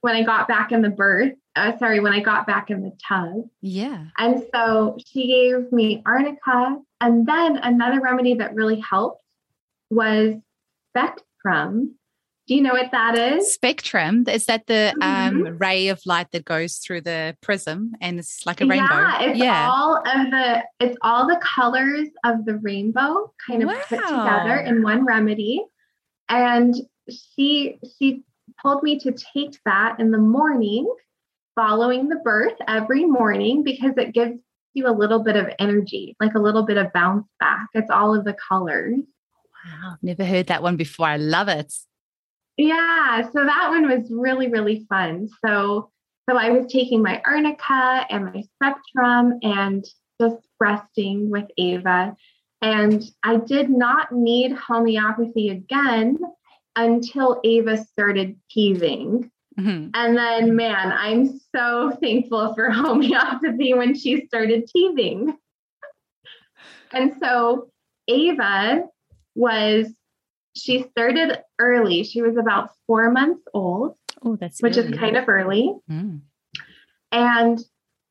When 0.01 0.15
I 0.15 0.23
got 0.23 0.47
back 0.47 0.71
in 0.71 0.81
the 0.81 0.89
birth, 0.89 1.33
uh, 1.57 1.77
sorry, 1.77 1.99
when 1.99 2.13
I 2.13 2.19
got 2.19 2.47
back 2.47 2.69
in 2.69 2.83
the 2.83 2.91
tub. 3.07 3.49
Yeah. 3.61 4.05
And 4.17 4.43
so 4.53 4.97
she 5.05 5.27
gave 5.27 5.71
me 5.71 6.03
arnica. 6.05 6.77
And 7.01 7.27
then 7.27 7.57
another 7.57 7.99
remedy 7.99 8.35
that 8.35 8.55
really 8.55 8.79
helped 8.79 9.21
was 9.89 10.35
spectrum. 10.89 11.95
Do 12.47 12.55
you 12.55 12.61
know 12.61 12.73
what 12.73 12.91
that 12.91 13.17
is? 13.17 13.53
Spectrum. 13.53 14.23
Is 14.29 14.45
that 14.45 14.67
the 14.67 14.93
um, 15.01 15.43
mm-hmm. 15.43 15.57
ray 15.57 15.89
of 15.89 16.01
light 16.05 16.31
that 16.31 16.45
goes 16.45 16.77
through 16.77 17.01
the 17.01 17.35
prism 17.41 17.91
and 17.99 18.19
it's 18.19 18.45
like 18.45 18.61
a 18.61 18.65
rainbow? 18.65 18.85
Yeah, 18.93 19.21
it's 19.23 19.39
yeah. 19.39 19.69
all 19.69 19.97
of 19.97 20.31
the 20.31 20.63
it's 20.79 20.97
all 21.01 21.27
the 21.27 21.41
colors 21.43 22.07
of 22.23 22.45
the 22.45 22.55
rainbow 22.55 23.33
kind 23.45 23.63
of 23.63 23.67
wow. 23.67 23.81
put 23.89 23.99
together 23.99 24.55
in 24.61 24.81
one 24.81 25.05
remedy. 25.05 25.61
And 26.29 26.73
she 27.09 27.79
she 27.99 28.23
told 28.61 28.81
me 28.81 28.97
to 28.99 29.11
take 29.11 29.59
that 29.65 29.99
in 29.99 30.11
the 30.11 30.17
morning 30.17 30.89
following 31.57 32.07
the 32.07 32.17
birth 32.17 32.53
every 32.67 33.03
morning 33.03 33.63
because 33.63 33.93
it 33.97 34.13
gives 34.13 34.39
you 34.75 34.87
a 34.87 34.93
little 34.93 35.23
bit 35.23 35.35
of 35.35 35.49
energy, 35.59 36.15
like 36.21 36.35
a 36.35 36.39
little 36.39 36.63
bit 36.63 36.77
of 36.77 36.93
bounce 36.93 37.27
back. 37.39 37.67
It's 37.73 37.89
all 37.89 38.15
of 38.15 38.23
the 38.23 38.37
colors. 38.47 38.99
Wow, 39.65 39.95
never 40.03 40.23
heard 40.23 40.47
that 40.47 40.61
one 40.61 40.77
before. 40.77 41.07
I 41.07 41.17
love 41.17 41.47
it. 41.47 41.73
Yeah, 42.57 43.23
so 43.23 43.43
that 43.43 43.69
one 43.69 43.87
was 43.87 44.07
really 44.11 44.49
really 44.49 44.85
fun. 44.87 45.27
So 45.43 45.89
so 46.29 46.37
I 46.37 46.51
was 46.51 46.71
taking 46.71 47.01
my 47.01 47.21
arnica 47.25 48.05
and 48.09 48.25
my 48.25 48.43
spectrum 48.55 49.39
and 49.41 49.83
just 50.21 50.47
resting 50.59 51.29
with 51.29 51.45
Ava. 51.57 52.15
And 52.61 53.03
I 53.23 53.37
did 53.37 53.69
not 53.69 54.11
need 54.11 54.51
homeopathy 54.51 55.49
again 55.49 56.17
until 56.75 57.39
Ava 57.43 57.77
started 57.77 58.37
teething. 58.49 59.31
Mm-hmm. 59.59 59.89
And 59.93 60.17
then, 60.17 60.55
man, 60.55 60.91
I'm 60.91 61.39
so 61.55 61.91
thankful 62.01 62.53
for 62.53 62.69
homeopathy 62.71 63.73
when 63.73 63.95
she 63.95 64.25
started 64.27 64.67
teething. 64.67 65.35
and 66.91 67.13
so, 67.19 67.69
Ava 68.07 68.83
was, 69.35 69.87
she 70.55 70.83
started 70.83 71.39
early. 71.59 72.03
She 72.03 72.21
was 72.21 72.37
about 72.37 72.71
four 72.85 73.11
months 73.11 73.43
old. 73.53 73.95
Oh, 74.23 74.35
that's 74.35 74.61
which 74.61 74.77
early. 74.77 74.89
is 74.89 74.97
kind 74.97 75.17
of 75.17 75.27
early. 75.27 75.73
Mm. 75.89 76.21
And 77.11 77.59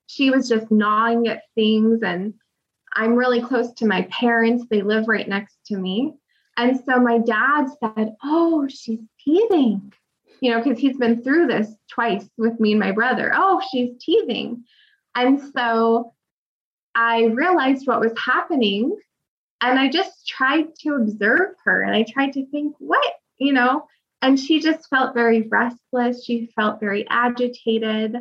she 0.06 0.30
was 0.30 0.48
just 0.48 0.70
gnawing 0.70 1.28
at 1.28 1.42
things. 1.54 2.02
And 2.02 2.34
I'm 2.94 3.14
really 3.14 3.40
close 3.40 3.72
to 3.74 3.86
my 3.86 4.02
parents, 4.10 4.66
they 4.70 4.82
live 4.82 5.08
right 5.08 5.28
next 5.28 5.56
to 5.66 5.76
me. 5.76 6.14
And 6.56 6.80
so 6.84 6.98
my 6.98 7.18
dad 7.18 7.66
said, 7.80 8.14
Oh, 8.22 8.66
she's 8.68 9.00
teething 9.20 9.92
you 10.40 10.50
know, 10.50 10.62
because 10.62 10.78
he's 10.78 10.96
been 10.96 11.22
through 11.22 11.46
this 11.46 11.68
twice 11.90 12.28
with 12.36 12.58
me 12.60 12.72
and 12.72 12.80
my 12.80 12.92
brother. 12.92 13.32
Oh, 13.34 13.62
she's 13.70 13.90
teething. 14.00 14.64
And 15.14 15.40
so 15.54 16.12
I 16.94 17.24
realized 17.24 17.86
what 17.86 18.00
was 18.00 18.12
happening 18.18 18.96
and 19.62 19.78
I 19.78 19.88
just 19.88 20.26
tried 20.26 20.74
to 20.80 20.94
observe 20.94 21.54
her 21.64 21.82
and 21.82 21.94
I 21.94 22.04
tried 22.04 22.34
to 22.34 22.46
think, 22.46 22.74
what, 22.78 23.14
you 23.38 23.52
know, 23.52 23.86
and 24.22 24.38
she 24.38 24.60
just 24.60 24.88
felt 24.88 25.14
very 25.14 25.42
restless. 25.42 26.24
She 26.24 26.50
felt 26.56 26.80
very 26.80 27.06
agitated. 27.08 28.16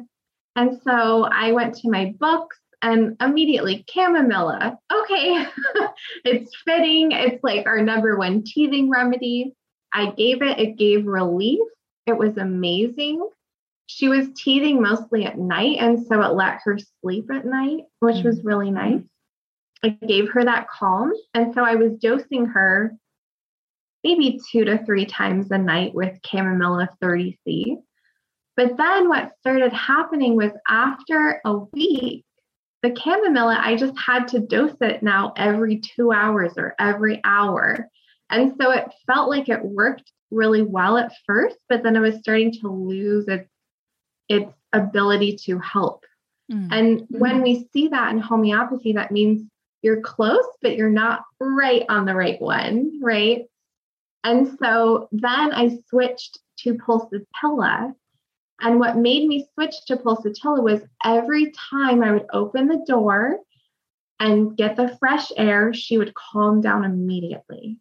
And 0.56 0.80
so 0.84 1.26
I 1.26 1.52
went 1.52 1.76
to 1.78 1.90
my 1.90 2.14
books 2.18 2.58
and 2.82 3.18
immediately 3.22 3.84
chamomilla. 3.94 4.78
Okay, 4.94 5.48
it's 6.26 6.56
fitting. 6.64 7.12
It's 7.12 7.44
like 7.44 7.66
our 7.66 7.82
number 7.82 8.18
one 8.18 8.44
teething 8.44 8.90
remedy. 8.90 9.56
I 9.94 10.12
gave 10.12 10.42
it, 10.42 10.60
it 10.60 10.78
gave 10.78 11.06
relief. 11.06 11.60
It 12.06 12.18
was 12.18 12.38
amazing. 12.38 13.28
She 13.88 14.08
was 14.08 14.28
teething 14.36 14.82
mostly 14.82 15.26
at 15.26 15.38
night, 15.38 15.78
and 15.80 16.06
so 16.06 16.22
it 16.22 16.34
let 16.34 16.60
her 16.64 16.78
sleep 17.02 17.30
at 17.32 17.46
night, 17.46 17.84
which 18.00 18.18
mm-hmm. 18.18 18.28
was 18.28 18.44
really 18.44 18.72
nice. 18.72 19.02
It 19.84 20.00
gave 20.08 20.30
her 20.32 20.44
that 20.44 20.68
calm. 20.70 21.14
And 21.34 21.54
so 21.54 21.64
I 21.64 21.76
was 21.76 21.94
dosing 22.00 22.48
her 22.48 22.94
maybe 24.04 24.40
two 24.52 24.66
to 24.66 24.84
three 24.86 25.06
times 25.06 25.52
a 25.52 25.58
night 25.58 25.94
with 25.94 26.22
chamomilla 26.22 26.88
30C. 27.04 27.78
But 28.56 28.78
then 28.78 29.10
what 29.10 29.32
started 29.40 29.74
happening 29.74 30.36
was 30.36 30.52
after 30.68 31.42
a 31.44 31.58
week, 31.74 32.24
the 32.82 32.92
chamomilla, 32.92 33.58
I 33.60 33.76
just 33.76 33.98
had 33.98 34.28
to 34.30 34.40
dose 34.40 34.78
it 34.80 35.04
now 35.04 35.34
every 35.36 35.80
two 35.80 36.12
hours 36.12 36.54
or 36.56 36.76
every 36.80 37.20
hour. 37.24 37.90
And 38.30 38.54
so 38.60 38.72
it 38.72 38.92
felt 39.08 39.30
like 39.30 39.50
it 39.50 39.64
worked 39.64 40.12
really 40.36 40.62
well 40.62 40.98
at 40.98 41.13
first, 41.25 41.58
but 41.70 41.82
then 41.82 41.96
it 41.96 42.01
was 42.01 42.20
starting 42.20 42.51
to 42.51 42.68
lose 42.68 43.27
its, 43.27 43.50
its 44.30 44.51
ability 44.74 45.38
to 45.46 45.58
help. 45.60 46.04
Mm. 46.51 46.68
And 46.72 47.00
mm. 47.01 47.20
when 47.20 47.42
we 47.42 47.68
see 47.74 47.88
that 47.88 48.12
in 48.12 48.20
homeopathy, 48.20 48.94
that 48.94 49.12
means 49.12 49.44
you're 49.82 50.01
close, 50.01 50.46
but 50.62 50.75
you're 50.75 50.89
not 50.89 51.24
right 51.39 51.86
on 51.89 52.06
the 52.06 52.15
right 52.15 52.42
one, 52.42 53.00
right? 53.01 53.46
And 54.24 54.58
so 54.60 55.08
then 55.12 55.54
I 55.54 55.77
switched 55.89 56.39
to 56.60 56.74
pulsatilla. 56.74 57.94
And 58.62 58.80
what 58.80 58.98
made 58.98 59.27
me 59.27 59.48
switch 59.54 59.75
to 59.88 59.98
pulsatilla 59.98 60.63
was 60.63 60.82
every 61.04 61.51
time 61.70 62.01
I 62.01 62.12
would 62.12 62.25
open 62.34 62.68
the 62.68 62.84
door 62.88 63.38
and 64.20 64.56
get 64.56 64.75
the 64.75 64.98
fresh 64.98 65.32
air, 65.38 65.74
she 65.74 65.98
would 65.98 66.13
calm 66.15 66.62
down 66.62 66.86
immediately. 66.86 67.77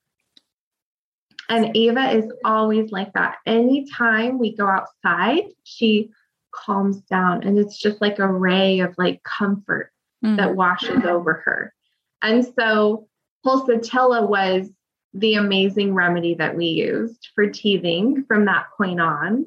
And 1.49 1.77
Ava 1.77 2.17
is 2.17 2.33
always 2.45 2.91
like 2.91 3.13
that. 3.13 3.37
Anytime 3.47 4.39
we 4.39 4.57
go 4.57 4.67
outside, 4.67 5.45
she 5.63 6.11
calms 6.55 7.01
down 7.03 7.43
and 7.43 7.59
it's 7.59 7.79
just 7.79 8.01
like 8.01 8.19
a 8.19 8.27
ray 8.27 8.81
of 8.81 8.95
like 8.97 9.23
comfort 9.25 9.91
mm. 10.25 10.37
that 10.37 10.55
washes 10.55 11.05
over 11.05 11.35
her. 11.45 11.75
And 12.23 12.47
so 12.59 13.09
pulsatilla 13.45 14.27
was 14.27 14.71
the 15.13 15.35
amazing 15.35 15.95
remedy 15.95 16.35
that 16.35 16.57
we 16.57 16.67
used 16.67 17.29
for 17.35 17.49
teething 17.49 18.25
from 18.27 18.47
that 18.47 18.67
point 18.77 19.01
on. 19.01 19.47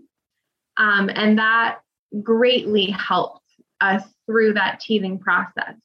Um, 0.78 1.10
and 1.10 1.40
that 1.40 1.80
greatly 2.22 2.86
helped 2.86 3.42
us 3.82 4.04
through 4.26 4.54
that 4.54 4.80
teething 4.80 5.20
process. 5.20 5.76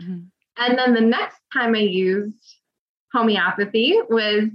Mm-hmm. 0.00 0.20
And 0.56 0.78
then 0.78 0.94
the 0.94 1.00
next 1.00 1.38
time 1.52 1.74
I 1.74 1.80
used 1.80 2.56
homeopathy 3.12 3.98
was 4.08 4.48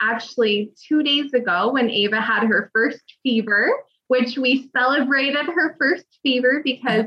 actually 0.00 0.72
two 0.86 1.02
days 1.02 1.32
ago 1.32 1.72
when 1.72 1.90
Ava 1.90 2.20
had 2.20 2.44
her 2.44 2.70
first 2.74 3.02
fever, 3.22 3.72
which 4.08 4.38
we 4.38 4.70
celebrated 4.76 5.46
her 5.46 5.76
first 5.78 6.06
fever 6.22 6.60
because, 6.64 7.06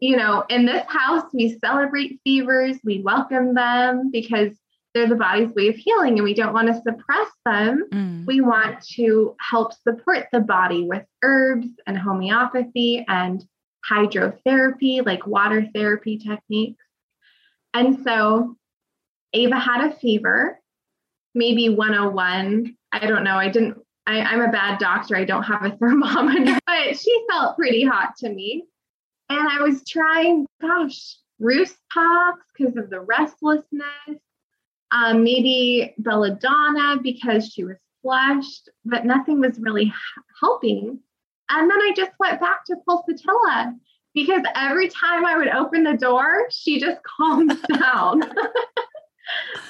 you 0.00 0.16
know, 0.16 0.44
in 0.48 0.66
this 0.66 0.84
house, 0.88 1.24
we 1.32 1.58
celebrate 1.58 2.20
fevers, 2.24 2.76
we 2.84 3.00
welcome 3.00 3.54
them 3.54 4.10
because 4.10 4.52
they're 4.94 5.08
the 5.08 5.14
body's 5.14 5.54
way 5.54 5.68
of 5.68 5.76
healing 5.76 6.14
and 6.14 6.24
we 6.24 6.34
don't 6.34 6.52
want 6.52 6.68
to 6.68 6.74
suppress 6.74 7.28
them. 7.44 7.86
Mm. 7.92 8.26
We 8.26 8.40
want 8.40 8.82
to 8.96 9.36
help 9.40 9.72
support 9.72 10.26
the 10.32 10.40
body 10.40 10.84
with 10.84 11.04
herbs 11.22 11.68
and 11.86 11.96
homeopathy 11.96 13.04
and 13.06 13.42
hydrotherapy, 13.88 15.04
like 15.04 15.26
water 15.26 15.66
therapy 15.74 16.18
techniques. 16.18 16.84
And 17.72 18.02
so 18.02 18.56
Ava 19.32 19.58
had 19.58 19.90
a 19.90 19.94
fever, 19.94 20.58
maybe 21.34 21.68
101. 21.68 22.76
I 22.92 23.06
don't 23.06 23.24
know. 23.24 23.36
I 23.36 23.48
didn't, 23.48 23.78
I, 24.06 24.34
am 24.34 24.40
a 24.40 24.50
bad 24.50 24.78
doctor. 24.78 25.16
I 25.16 25.24
don't 25.24 25.44
have 25.44 25.64
a 25.64 25.76
thermometer, 25.78 26.58
but 26.66 26.98
she 26.98 27.24
felt 27.30 27.56
pretty 27.56 27.84
hot 27.84 28.16
to 28.18 28.28
me. 28.28 28.64
And 29.28 29.48
I 29.48 29.62
was 29.62 29.84
trying, 29.88 30.46
gosh, 30.60 31.16
Rhus 31.38 31.74
tox 31.92 32.40
because 32.56 32.76
of 32.76 32.90
the 32.90 33.00
restlessness 33.00 34.20
um, 34.92 35.22
maybe 35.22 35.94
belladonna 35.98 36.98
because 37.02 37.52
she 37.52 37.64
was 37.64 37.76
flushed, 38.02 38.68
but 38.84 39.04
nothing 39.04 39.40
was 39.40 39.58
really 39.58 39.92
helping. 40.40 40.98
And 41.50 41.70
then 41.70 41.78
I 41.78 41.92
just 41.94 42.12
went 42.18 42.40
back 42.40 42.64
to 42.66 42.76
pulsatilla 42.88 43.74
because 44.14 44.42
every 44.54 44.88
time 44.88 45.24
I 45.24 45.36
would 45.36 45.48
open 45.48 45.84
the 45.84 45.96
door, 45.96 46.46
she 46.50 46.80
just 46.80 47.00
calmed 47.18 47.56
down. 47.68 48.22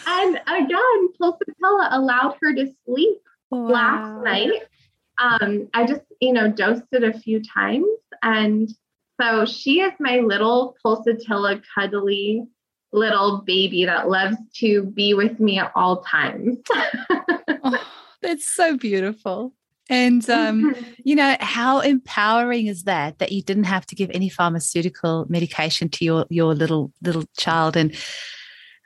And 0.06 0.36
again, 0.46 1.08
pulsatilla 1.20 1.88
allowed 1.90 2.36
her 2.40 2.54
to 2.54 2.72
sleep 2.86 3.18
wow. 3.50 3.68
last 3.68 4.24
night. 4.24 4.62
Um, 5.18 5.68
I 5.74 5.86
just, 5.86 6.02
you 6.20 6.32
know, 6.32 6.50
dosed 6.50 6.84
it 6.92 7.04
a 7.04 7.18
few 7.18 7.42
times. 7.42 7.86
And 8.22 8.70
so 9.20 9.44
she 9.44 9.80
is 9.80 9.92
my 10.00 10.18
little 10.18 10.76
pulsatilla 10.84 11.62
cuddly 11.74 12.46
little 12.92 13.42
baby 13.46 13.84
that 13.84 14.08
loves 14.08 14.36
to 14.56 14.82
be 14.82 15.14
with 15.14 15.38
me 15.38 15.58
at 15.58 15.72
all 15.74 16.02
times. 16.02 16.58
oh, 17.62 17.86
that's 18.22 18.50
so 18.50 18.76
beautiful. 18.76 19.52
And 19.88 20.28
um, 20.30 20.74
you 21.04 21.16
know, 21.16 21.36
how 21.40 21.80
empowering 21.80 22.68
is 22.68 22.84
that 22.84 23.18
that 23.18 23.32
you 23.32 23.42
didn't 23.42 23.64
have 23.64 23.84
to 23.86 23.96
give 23.96 24.10
any 24.14 24.28
pharmaceutical 24.28 25.26
medication 25.28 25.88
to 25.90 26.04
your 26.04 26.26
your 26.30 26.54
little 26.54 26.92
little 27.02 27.24
child 27.36 27.76
and 27.76 27.94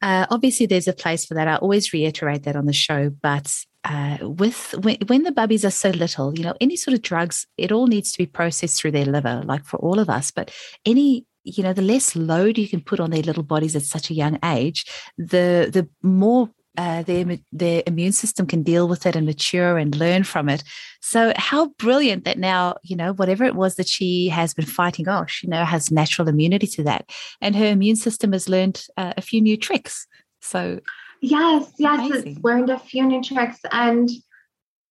uh, 0.05 0.27
obviously 0.29 0.67
there's 0.67 0.87
a 0.87 0.93
place 0.93 1.25
for 1.25 1.33
that. 1.33 1.49
I 1.49 1.57
always 1.57 1.95
reiterate 1.95 2.43
that 2.43 2.57
on 2.57 2.67
the 2.67 2.75
show, 2.75 3.09
but 3.09 3.51
uh, 3.85 4.19
with 4.21 4.75
when, 4.83 4.99
when 5.07 5.23
the 5.23 5.33
bubbies 5.33 5.65
are 5.65 5.71
so 5.71 5.89
little, 5.89 6.37
you 6.37 6.45
know, 6.45 6.55
any 6.61 6.77
sort 6.77 6.95
of 6.95 7.01
drugs, 7.01 7.47
it 7.57 7.73
all 7.73 7.87
needs 7.87 8.13
to 8.13 8.19
be 8.19 8.27
processed 8.27 8.79
through 8.79 8.91
their 8.91 9.07
liver, 9.07 9.41
like 9.47 9.65
for 9.65 9.79
all 9.79 9.99
of 9.99 10.11
us. 10.11 10.31
But 10.31 10.55
any 10.85 11.25
you 11.45 11.63
know 11.63 11.73
the 11.73 11.83
less 11.83 12.17
load 12.17 12.59
you 12.59 12.69
can 12.69 12.81
put 12.81 13.01
on 13.01 13.11
their 13.11 13.23
little 13.23 13.43
bodies 13.43 13.77
at 13.77 13.83
such 13.83 14.09
a 14.11 14.15
young 14.15 14.39
age 14.43 14.87
the 15.19 15.69
the 15.71 15.87
more 16.03 16.49
uh, 16.77 17.03
their 17.03 17.39
their 17.53 17.83
immune 17.87 18.13
system 18.13 18.47
can 18.47 18.63
deal 18.63 18.89
with 18.89 19.07
it 19.07 19.17
and 19.17 19.27
mature 19.27 19.79
and 19.79 19.95
learn 19.95 20.25
from 20.25 20.49
it. 20.49 20.65
So 21.01 21.33
how 21.37 21.69
brilliant 21.79 22.25
that 22.25 22.39
now 22.39 22.77
you 22.83 22.97
know 22.97 23.13
whatever 23.13 23.45
it 23.45 23.55
was 23.55 23.77
that 23.77 23.89
she 23.89 24.29
has 24.29 24.55
been 24.55 24.67
fighting 24.67 25.09
off, 25.09 25.31
she 25.31 25.47
now 25.47 25.65
has 25.65 25.91
natural 25.91 26.29
immunity 26.29 26.67
to 26.69 26.83
that, 26.85 27.11
and 27.41 27.55
her 27.57 27.67
immune 27.67 27.97
system 27.97 28.33
has 28.33 28.49
learned 28.49 28.85
uh, 28.97 29.15
a 29.17 29.23
few 29.23 29.41
new 29.41 29.57
tricks. 29.57 30.07
So 30.41 30.81
yes, 31.21 31.73
yes, 31.79 32.01
amazing. 32.01 32.33
it's 32.37 32.45
learned 32.45 32.71
a 32.71 32.79
few 32.79 33.05
new 33.05 33.23
tricks, 33.23 33.61
and 33.71 34.11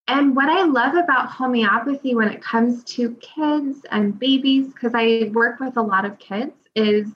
and 0.07 0.35
what 0.35 0.49
I 0.49 0.63
love 0.63 0.95
about 0.95 1.29
homeopathy 1.29 2.13
when 2.13 2.27
it 2.29 2.41
comes 2.41 2.83
to 2.95 3.15
kids 3.15 3.79
and 3.89 4.17
babies, 4.17 4.67
because 4.67 4.91
I 4.93 5.31
work 5.33 5.59
with 5.59 5.77
a 5.77 5.81
lot 5.81 6.05
of 6.05 6.19
kids, 6.19 6.53
is 6.75 7.07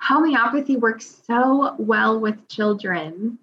homeopathy 0.00 0.76
works 0.76 1.22
so 1.26 1.74
well 1.78 2.18
with 2.18 2.48
children. 2.48 3.38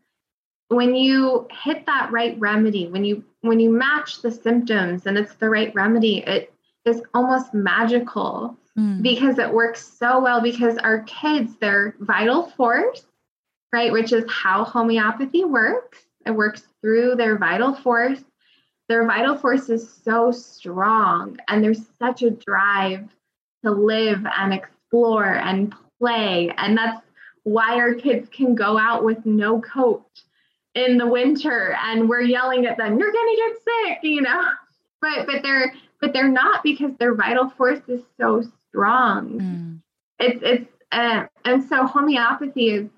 When 0.70 0.96
you 0.96 1.48
hit 1.64 1.86
that 1.88 2.12
right 2.12 2.40
remedy, 2.40 2.88
when 2.88 3.04
you 3.04 3.24
when 3.42 3.60
you 3.60 3.70
match 3.70 4.22
the 4.22 4.32
symptoms 4.32 5.06
and 5.06 5.18
it's 5.18 5.34
the 5.36 5.50
right 5.50 5.74
remedy, 5.74 6.20
it 6.20 6.54
is 6.86 7.02
almost 7.14 7.54
magical 7.54 8.58
mm. 8.78 9.02
because 9.02 9.40
it 9.40 9.54
works 9.54 9.86
so 9.86 10.20
well 10.20 10.42
because 10.42 10.78
our 10.78 11.02
kids, 11.04 11.56
their 11.58 11.96
vital 12.00 12.50
force, 12.52 13.06
right, 13.74 13.92
which 13.92 14.14
is 14.14 14.26
how 14.30 14.64
homeopathy 14.64 15.44
works, 15.44 16.00
it 16.26 16.32
works 16.32 16.64
through 16.82 17.16
their 17.16 17.38
vital 17.38 17.74
force. 17.74 18.24
Their 18.88 19.06
vital 19.06 19.38
force 19.38 19.70
is 19.70 19.88
so 20.04 20.32
strong 20.32 21.38
and 21.48 21.64
there's 21.64 21.86
such 22.00 22.24
a 22.24 22.32
drive 22.32 23.08
to 23.64 23.72
live 23.72 24.26
and 24.38 24.54
explore 24.54 25.36
and 25.36 25.74
play. 26.00 26.52
And 26.58 26.78
that's 26.78 27.02
why 27.44 27.76
our 27.76 27.94
kids 27.94 28.30
can 28.30 28.56
go 28.56 28.78
out 28.78 29.04
with 29.04 29.26
no 29.26 29.62
coat 29.62 30.06
in 30.80 30.98
the 30.98 31.08
winter 31.08 31.76
and 31.84 32.08
we're 32.08 32.22
yelling 32.22 32.65
at 32.65 32.78
them 32.78 32.98
you're 32.98 33.12
going 33.12 33.36
to 33.36 33.42
get 33.48 33.58
sick 33.63 34.00
you 34.04 34.22
know 34.22 34.42
but 35.02 35.26
but 35.26 35.42
they're 35.44 35.74
but 36.02 36.13
they're 36.13 36.30
not 36.30 36.63
because 36.63 36.92
their 37.00 37.15
vital 37.15 37.50
force 37.52 37.82
is 37.88 38.02
so 38.20 38.44
strong 38.70 39.39
mm. 39.39 39.82
it's 40.20 40.39
it's 40.44 40.72
uh, 40.92 41.26
and 41.46 41.63
so 41.70 41.86
homeopathy 41.86 42.70
is 42.70 42.89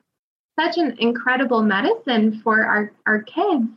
such 0.58 0.78
an 0.78 0.96
incredible 1.00 1.62
medicine 1.62 2.40
for 2.42 2.64
our 2.64 2.92
our 3.06 3.24
kids 3.24 3.68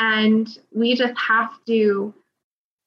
and 0.00 0.48
we 0.74 0.94
just 0.94 1.18
have 1.18 1.52
to, 1.66 2.14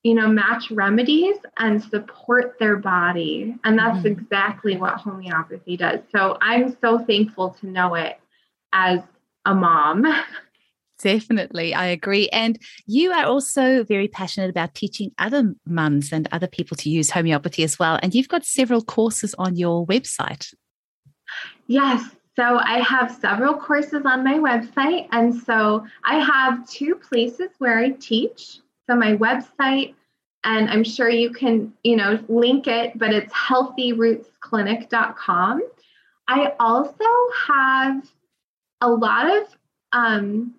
you 0.01 0.13
know, 0.13 0.27
match 0.27 0.71
remedies 0.71 1.35
and 1.57 1.83
support 1.83 2.57
their 2.59 2.77
body. 2.77 3.55
And 3.63 3.77
that's 3.77 3.99
mm-hmm. 3.99 4.19
exactly 4.19 4.77
what 4.77 4.95
homeopathy 4.95 5.77
does. 5.77 5.99
So 6.11 6.37
I'm 6.41 6.75
so 6.81 6.99
thankful 7.05 7.51
to 7.61 7.67
know 7.67 7.93
it 7.93 8.19
as 8.73 8.99
a 9.45 9.53
mom. 9.53 10.05
Definitely, 10.99 11.73
I 11.73 11.87
agree. 11.87 12.29
And 12.29 12.57
you 12.85 13.11
are 13.11 13.25
also 13.25 13.83
very 13.83 14.07
passionate 14.07 14.49
about 14.49 14.73
teaching 14.73 15.11
other 15.17 15.53
mums 15.65 16.13
and 16.13 16.29
other 16.31 16.47
people 16.47 16.77
to 16.77 16.89
use 16.89 17.09
homeopathy 17.09 17.63
as 17.63 17.77
well. 17.77 17.99
And 18.01 18.15
you've 18.15 18.29
got 18.29 18.45
several 18.45 18.81
courses 18.81 19.35
on 19.37 19.57
your 19.57 19.85
website. 19.85 20.53
Yes, 21.67 22.09
so 22.35 22.57
I 22.57 22.79
have 22.79 23.11
several 23.11 23.53
courses 23.55 24.01
on 24.05 24.23
my 24.23 24.39
website. 24.39 25.07
And 25.11 25.35
so 25.35 25.85
I 26.05 26.19
have 26.19 26.65
two 26.69 26.95
places 26.95 27.49
where 27.57 27.79
I 27.79 27.89
teach. 27.89 28.59
So 28.87 28.95
my 28.95 29.15
website, 29.15 29.95
and 30.43 30.69
I'm 30.69 30.83
sure 30.83 31.09
you 31.09 31.31
can, 31.31 31.73
you 31.83 31.95
know, 31.95 32.19
link 32.27 32.67
it, 32.67 32.95
but 32.97 33.13
it's 33.13 33.33
healthyrootsclinic.com. 33.33 35.61
I 36.27 36.53
also 36.59 37.05
have 37.47 38.05
a 38.83 38.89
lot 38.89 39.33
of 39.35 39.47
um, 39.93 40.55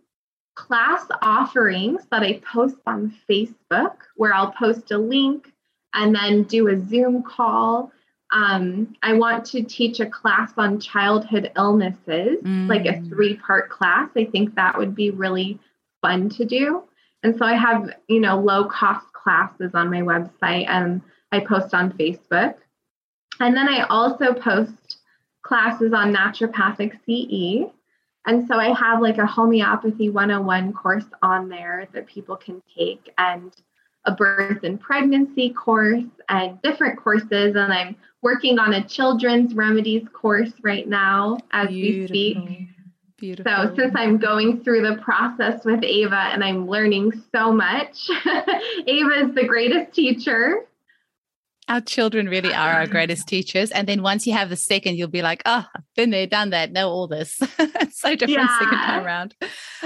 class 0.54 1.06
offerings 1.20 2.02
that 2.10 2.22
I 2.22 2.40
post 2.52 2.76
on 2.86 3.14
Facebook 3.28 3.96
where 4.16 4.32
I'll 4.32 4.52
post 4.52 4.90
a 4.92 4.98
link 4.98 5.52
and 5.92 6.14
then 6.14 6.44
do 6.44 6.68
a 6.68 6.80
Zoom 6.88 7.22
call. 7.22 7.92
Um, 8.32 8.96
I 9.02 9.12
want 9.12 9.44
to 9.46 9.62
teach 9.62 10.00
a 10.00 10.06
class 10.06 10.52
on 10.56 10.80
childhood 10.80 11.52
illnesses, 11.56 12.42
mm. 12.42 12.68
like 12.68 12.86
a 12.86 13.00
three 13.02 13.36
part 13.36 13.68
class. 13.68 14.08
I 14.16 14.24
think 14.24 14.54
that 14.54 14.78
would 14.78 14.94
be 14.94 15.10
really 15.10 15.58
fun 16.00 16.30
to 16.30 16.46
do. 16.46 16.82
And 17.22 17.36
so 17.36 17.44
I 17.44 17.54
have, 17.54 17.90
you 18.08 18.20
know, 18.20 18.40
low 18.40 18.64
cost 18.64 19.06
classes 19.12 19.72
on 19.74 19.90
my 19.90 20.00
website 20.00 20.66
and 20.68 21.02
I 21.30 21.40
post 21.40 21.74
on 21.74 21.92
Facebook. 21.92 22.54
And 23.40 23.54
then 23.56 23.68
I 23.68 23.82
also 23.82 24.32
post 24.32 24.98
classes 25.42 25.92
on 25.92 26.14
naturopathic 26.14 26.92
CE. 27.04 27.70
And 28.26 28.46
so 28.48 28.58
I 28.58 28.72
have 28.72 29.02
like 29.02 29.18
a 29.18 29.26
homeopathy 29.26 30.08
101 30.10 30.72
course 30.72 31.04
on 31.22 31.48
there 31.48 31.88
that 31.92 32.06
people 32.06 32.36
can 32.36 32.62
take 32.76 33.12
and 33.18 33.52
a 34.06 34.12
birth 34.12 34.62
and 34.62 34.80
pregnancy 34.80 35.50
course 35.50 36.04
and 36.28 36.60
different 36.62 36.98
courses. 36.98 37.56
And 37.56 37.72
I'm 37.72 37.96
working 38.22 38.58
on 38.58 38.74
a 38.74 38.86
children's 38.86 39.54
remedies 39.54 40.06
course 40.12 40.52
right 40.62 40.88
now 40.88 41.38
as 41.52 41.68
Beautiful. 41.68 42.00
we 42.00 42.06
speak. 42.06 42.68
Beautiful. 43.16 43.52
So, 43.52 43.74
since 43.76 43.94
I'm 43.96 44.18
going 44.18 44.62
through 44.64 44.82
the 44.82 45.00
process 45.00 45.64
with 45.64 45.82
Ava 45.84 46.30
and 46.32 46.42
I'm 46.42 46.66
learning 46.68 47.12
so 47.32 47.52
much, 47.52 48.10
Ava 48.86 49.28
is 49.28 49.34
the 49.34 49.44
greatest 49.46 49.94
teacher. 49.94 50.66
Our 51.68 51.80
children 51.80 52.28
really 52.28 52.52
are 52.52 52.72
our 52.72 52.86
greatest 52.86 53.26
teachers. 53.28 53.70
And 53.70 53.88
then 53.88 54.02
once 54.02 54.26
you 54.26 54.34
have 54.34 54.50
the 54.50 54.56
second, 54.56 54.96
you'll 54.96 55.08
be 55.08 55.22
like, 55.22 55.42
oh, 55.46 55.64
I've 55.74 55.82
been 55.96 56.10
there, 56.10 56.26
done 56.26 56.50
that, 56.50 56.72
know 56.72 56.88
all 56.90 57.06
this. 57.06 57.38
it's 57.58 58.00
so 58.00 58.14
different 58.14 58.50
yeah. 58.50 58.58
second 58.58 58.78
time 58.78 59.04
around. 59.04 59.34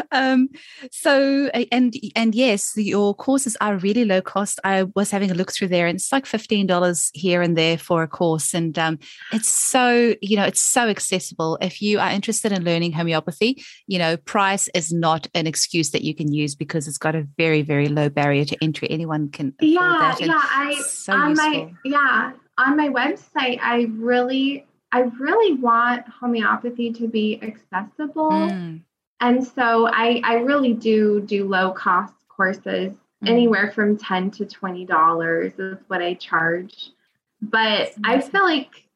Um, 0.13 0.49
so 0.91 1.47
and 1.71 1.95
and 2.17 2.35
yes, 2.35 2.73
your 2.77 3.15
courses 3.15 3.57
are 3.61 3.77
really 3.77 4.05
low 4.05 4.21
cost. 4.21 4.59
I 4.65 4.85
was 4.95 5.11
having 5.11 5.31
a 5.31 5.35
look 5.35 5.53
through 5.53 5.69
there 5.69 5.87
and 5.87 5.97
it's 5.97 6.11
like 6.13 6.25
$15 6.25 7.11
here 7.15 7.43
and 7.43 7.57
there 7.57 7.79
for 7.79 8.03
a 8.03 8.09
course. 8.09 8.55
And 8.55 8.79
um, 8.79 8.99
it's 9.33 9.49
so, 9.49 10.15
you 10.21 10.37
know, 10.37 10.45
it's 10.45 10.63
so 10.63 10.89
accessible. 10.89 11.59
If 11.61 11.83
you 11.83 12.01
are 12.01 12.11
interested 12.11 12.53
in 12.53 12.65
learning 12.65 12.93
homeopathy, 12.93 13.63
you 13.87 13.99
know, 13.99 14.17
price 14.17 14.69
is 14.75 14.93
not 14.93 15.29
an 15.35 15.47
excuse 15.47 15.91
that 15.91 16.03
you 16.03 16.15
can 16.15 16.33
use 16.33 16.55
because 16.55 16.89
it's 16.89 16.99
got 16.99 17.15
a 17.15 17.27
very, 17.37 17.63
very 17.63 17.89
low 17.89 18.09
barrier 18.09 18.45
to 18.47 18.57
entry. 18.63 18.91
Anyone 18.91 19.31
can 19.31 19.55
yeah, 19.61 20.17
Yeah, 20.19 20.41
I 20.41 20.83
so 20.87 21.13
on 21.13 21.31
useful. 21.31 21.51
my 21.51 21.73
yeah, 21.85 22.33
on 22.59 22.77
my 22.77 22.89
website, 22.89 23.59
I 23.63 23.89
really, 23.97 24.67
I 24.93 25.01
really 25.01 25.55
want 25.55 26.07
homeopathy 26.09 26.93
to 26.95 27.09
be 27.09 27.41
accessible. 27.43 28.31
Mm. 28.31 28.83
And 29.21 29.45
so 29.45 29.89
I, 29.89 30.21
I 30.25 30.35
really 30.35 30.75
do 30.75 31.21
do 31.21 31.47
low 31.47 31.73
cost 31.73 32.15
courses, 32.29 32.93
mm. 32.93 33.29
anywhere 33.29 33.73
from 33.73 33.97
10 33.97 34.31
to 34.33 34.47
$20 34.47 35.53
is 35.59 35.79
what 35.89 36.03
I 36.03 36.15
charge. 36.15 36.91
But 37.41 37.93
I 38.05 38.21
feel 38.21 38.43
like 38.43 38.89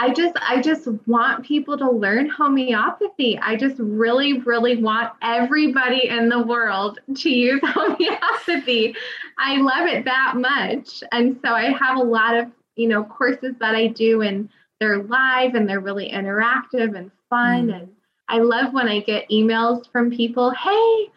I 0.00 0.12
just 0.12 0.36
I 0.40 0.62
just 0.62 0.86
want 1.08 1.44
people 1.44 1.76
to 1.76 1.90
learn 1.90 2.28
homeopathy. 2.28 3.36
I 3.36 3.56
just 3.56 3.76
really 3.80 4.38
really 4.40 4.76
want 4.76 5.12
everybody 5.22 6.06
in 6.06 6.28
the 6.28 6.40
world 6.40 7.00
to 7.16 7.30
use 7.30 7.60
homeopathy. 7.64 8.94
I 9.38 9.56
love 9.56 9.88
it 9.88 10.04
that 10.04 10.34
much. 10.36 11.02
And 11.10 11.38
so 11.44 11.52
I 11.52 11.72
have 11.72 11.98
a 11.98 12.02
lot 12.02 12.36
of, 12.36 12.46
you 12.76 12.86
know, 12.86 13.02
courses 13.02 13.56
that 13.58 13.74
I 13.74 13.88
do 13.88 14.22
and 14.22 14.48
they're 14.78 15.02
live 15.02 15.56
and 15.56 15.68
they're 15.68 15.80
really 15.80 16.08
interactive 16.10 16.96
and 16.96 17.10
fun 17.28 17.66
mm. 17.66 17.80
and 17.80 17.88
I 18.28 18.38
love 18.38 18.72
when 18.72 18.88
I 18.88 19.00
get 19.00 19.28
emails 19.30 19.90
from 19.90 20.10
people, 20.10 20.50
"Hey, 20.50 21.10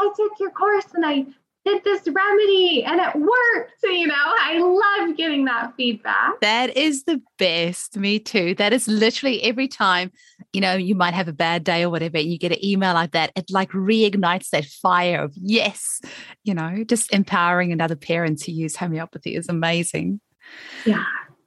I 0.00 0.12
took 0.16 0.32
your 0.40 0.50
course 0.50 0.86
and 0.94 1.04
I 1.06 1.26
did 1.64 1.82
this 1.82 2.06
remedy 2.06 2.84
and 2.84 3.00
it 3.00 3.14
worked. 3.16 3.72
You 3.82 4.06
know, 4.06 4.14
I 4.16 4.58
love 4.58 5.16
getting 5.16 5.44
that 5.46 5.74
feedback. 5.76 6.40
That 6.40 6.76
is 6.76 7.04
the 7.04 7.22
best. 7.38 7.96
Me 7.96 8.18
too. 8.18 8.54
That 8.56 8.72
is 8.72 8.86
literally 8.86 9.42
every 9.42 9.68
time, 9.68 10.12
you 10.52 10.60
know, 10.60 10.74
you 10.74 10.94
might 10.94 11.14
have 11.14 11.28
a 11.28 11.32
bad 11.32 11.64
day 11.64 11.82
or 11.82 11.90
whatever, 11.90 12.18
and 12.18 12.26
you 12.30 12.38
get 12.38 12.52
an 12.52 12.64
email 12.64 12.92
like 12.92 13.12
that, 13.12 13.32
it 13.34 13.50
like 13.50 13.70
reignites 13.70 14.50
that 14.50 14.66
fire 14.66 15.22
of 15.22 15.32
yes, 15.36 16.00
you 16.44 16.54
know, 16.54 16.84
just 16.86 17.12
empowering 17.12 17.72
another 17.72 17.96
parent 17.96 18.40
to 18.40 18.52
use 18.52 18.76
homeopathy 18.76 19.34
is 19.34 19.48
amazing. 19.48 20.20
Yeah. 20.84 21.04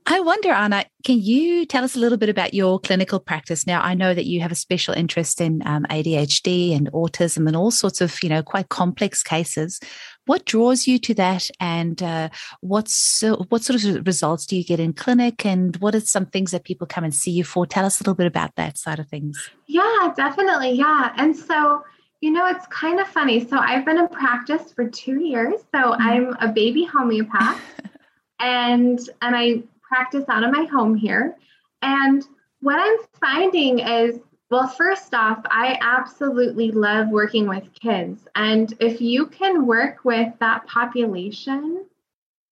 I 0.09 0.21
wonder, 0.21 0.51
Anna, 0.51 0.85
can 1.03 1.19
you 1.19 1.65
tell 1.65 1.83
us 1.83 1.97
a 1.97 1.99
little 1.99 2.17
bit 2.17 2.29
about 2.29 2.53
your 2.53 2.79
clinical 2.79 3.19
practice? 3.19 3.67
Now, 3.67 3.81
I 3.81 3.93
know 3.93 4.13
that 4.13 4.25
you 4.25 4.39
have 4.39 4.53
a 4.53 4.55
special 4.55 4.93
interest 4.93 5.41
in 5.41 5.61
um, 5.65 5.83
ADHD 5.89 6.73
and 6.73 6.89
autism 6.93 7.45
and 7.45 7.57
all 7.57 7.71
sorts 7.71 7.99
of, 7.99 8.23
you 8.23 8.29
know, 8.29 8.41
quite 8.41 8.69
complex 8.69 9.21
cases. 9.21 9.81
What 10.25 10.45
draws 10.45 10.87
you 10.87 10.97
to 10.99 11.13
that, 11.15 11.49
and 11.59 12.01
uh, 12.01 12.29
what's 12.61 13.21
uh, 13.21 13.35
what 13.49 13.63
sort 13.63 13.83
of 13.83 14.07
results 14.07 14.45
do 14.45 14.55
you 14.55 14.63
get 14.63 14.79
in 14.79 14.93
clinic, 14.93 15.45
and 15.45 15.75
what 15.77 15.93
are 15.93 15.99
some 15.99 16.25
things 16.25 16.51
that 16.51 16.63
people 16.63 16.87
come 16.87 17.03
and 17.03 17.13
see 17.13 17.31
you 17.31 17.43
for? 17.43 17.65
Tell 17.65 17.85
us 17.85 17.99
a 17.99 18.03
little 18.03 18.15
bit 18.15 18.27
about 18.27 18.55
that 18.55 18.77
side 18.77 18.99
of 18.99 19.09
things. 19.09 19.49
Yeah, 19.67 20.13
definitely. 20.15 20.71
Yeah, 20.71 21.13
and 21.17 21.35
so 21.35 21.83
you 22.21 22.31
know, 22.31 22.47
it's 22.47 22.65
kind 22.67 22.99
of 22.99 23.07
funny. 23.07 23.45
So 23.45 23.57
I've 23.57 23.85
been 23.85 23.97
in 23.97 24.07
practice 24.07 24.71
for 24.73 24.89
two 24.89 25.21
years. 25.21 25.61
So 25.73 25.79
mm-hmm. 25.79 26.01
I'm 26.01 26.35
a 26.41 26.51
baby 26.51 26.85
homeopath, 26.85 27.61
and 28.39 28.99
and 29.21 29.35
I 29.35 29.63
practice 29.87 30.25
out 30.29 30.43
of 30.43 30.51
my 30.51 30.65
home 30.65 30.95
here. 30.95 31.35
And 31.81 32.23
what 32.61 32.79
I'm 32.79 32.97
finding 33.19 33.79
is, 33.79 34.19
well, 34.49 34.67
first 34.67 35.13
off, 35.13 35.39
I 35.45 35.77
absolutely 35.81 36.71
love 36.71 37.09
working 37.09 37.47
with 37.47 37.73
kids. 37.73 38.27
And 38.35 38.73
if 38.79 39.01
you 39.01 39.27
can 39.27 39.65
work 39.65 40.05
with 40.05 40.33
that 40.39 40.65
population 40.67 41.85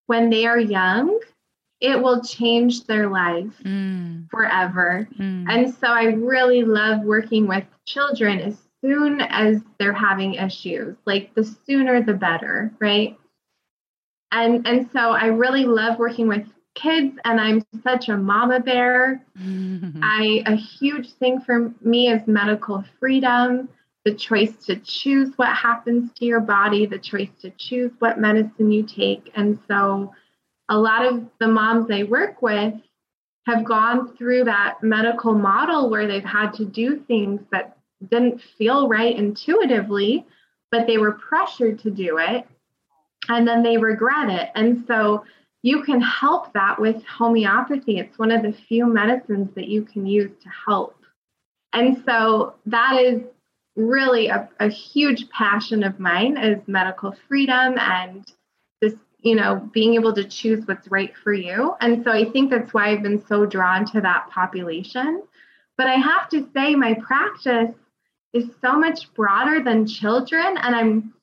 when 0.08 0.30
they 0.30 0.46
are 0.46 0.60
young, 0.60 1.20
it 1.80 2.02
will 2.02 2.22
change 2.22 2.86
their 2.86 3.10
life 3.10 3.54
mm. 3.64 4.30
forever. 4.30 5.08
Mm. 5.20 5.46
And 5.50 5.74
so 5.74 5.88
I 5.88 6.06
really 6.06 6.64
love 6.64 7.02
working 7.02 7.48
with 7.48 7.66
children 7.86 8.40
as 8.40 8.58
soon 8.82 9.22
as 9.22 9.62
they're 9.80 9.94
having 9.94 10.36
issues. 10.36 10.96
Like 11.06 11.34
the 11.34 11.44
sooner 11.44 12.02
the 12.02 12.14
better, 12.14 12.72
right? 12.80 13.18
And 14.32 14.68
and 14.68 14.90
so 14.92 15.12
I 15.12 15.28
really 15.28 15.66
love 15.66 16.00
working 16.00 16.28
with 16.28 16.48
kids 16.76 17.18
and 17.26 17.42
I'm 17.42 17.66
such 17.84 18.10
a 18.10 18.18
mama 18.18 18.60
bear. 18.60 19.24
I 19.38 20.44
a 20.46 20.56
huge 20.56 21.14
thing 21.14 21.42
for 21.42 21.74
me 21.82 22.10
is 22.10 22.28
medical 22.28 22.84
freedom, 23.00 23.70
the 24.04 24.14
choice 24.14 24.54
to 24.68 24.76
choose 24.78 25.32
what 25.38 25.56
happens 25.56 26.12
to 26.14 26.26
your 26.26 26.42
body, 26.42 26.86
the 26.86 27.00
choice 27.00 27.32
to 27.42 27.50
choose 27.52 27.92
what 28.00 28.20
medicine 28.20 28.72
you 28.72 28.84
take. 28.84 29.32
And 29.36 29.58
so 29.68 30.14
a 30.70 30.78
lot 30.78 31.06
of 31.06 31.26
the 31.40 31.48
moms 31.48 31.90
I 31.90 32.04
work 32.04 32.42
with 32.42 32.74
have 33.48 33.64
gone 33.64 34.16
through 34.16 34.44
that 34.44 34.82
medical 34.82 35.34
model 35.34 35.90
where 35.90 36.08
they've 36.08 36.24
had 36.24 36.52
to 36.54 36.66
do 36.66 37.00
things 37.08 37.42
that 37.52 37.78
didn't 38.10 38.42
feel 38.58 38.88
right 38.88 39.16
intuitively, 39.16 40.26
but 40.72 40.88
they 40.88 40.98
were 40.98 41.14
pressured 41.14 41.80
to 41.80 41.92
do 41.92 42.18
it 42.18 42.48
and 43.30 43.48
then 43.48 43.64
they 43.64 43.78
regret 43.78 44.30
it. 44.30 44.50
And 44.56 44.84
so 44.88 45.24
you 45.66 45.82
can 45.82 46.00
help 46.00 46.54
that 46.54 46.80
with 46.80 47.04
homeopathy. 47.06 47.98
It's 47.98 48.20
one 48.20 48.30
of 48.30 48.44
the 48.44 48.54
few 48.54 48.86
medicines 48.86 49.50
that 49.56 49.68
you 49.68 49.82
can 49.82 50.06
use 50.06 50.30
to 50.44 50.50
help. 50.68 50.96
And 51.74 52.04
so 52.06 52.54
that 52.68 53.02
is 53.02 53.24
really 53.76 54.28
a, 54.28 54.48
a 54.60 54.70
huge 54.70 55.28
passion 55.32 55.84
of 55.84 56.00
mine 56.00 56.38
is 56.38 56.60
medical 56.68 57.16
freedom 57.28 57.80
and 57.80 58.32
just, 58.84 58.98
you 59.22 59.34
know, 59.34 59.68
being 59.74 59.96
able 59.96 60.14
to 60.14 60.24
choose 60.24 60.64
what's 60.68 60.88
right 60.92 61.14
for 61.24 61.34
you. 61.34 61.74
And 61.82 62.04
so 62.04 62.12
I 62.12 62.30
think 62.30 62.52
that's 62.52 62.72
why 62.72 62.92
I've 62.92 63.02
been 63.02 63.26
so 63.26 63.48
drawn 63.48 63.86
to 63.88 64.02
that 64.02 64.30
population. 64.30 65.24
But 65.80 65.88
I 65.88 65.96
have 65.96 66.30
to 66.30 66.48
say 66.54 66.76
my 66.76 66.94
practice 66.94 67.74
is 68.34 68.52
so 68.62 68.78
much 68.78 69.12
broader 69.16 69.64
than 69.64 69.88
children 69.88 70.58
and 70.62 70.76
I'm 70.76 71.14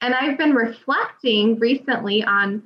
and 0.00 0.14
I've 0.14 0.38
been 0.38 0.54
reflecting 0.54 1.58
recently 1.58 2.24
on 2.24 2.62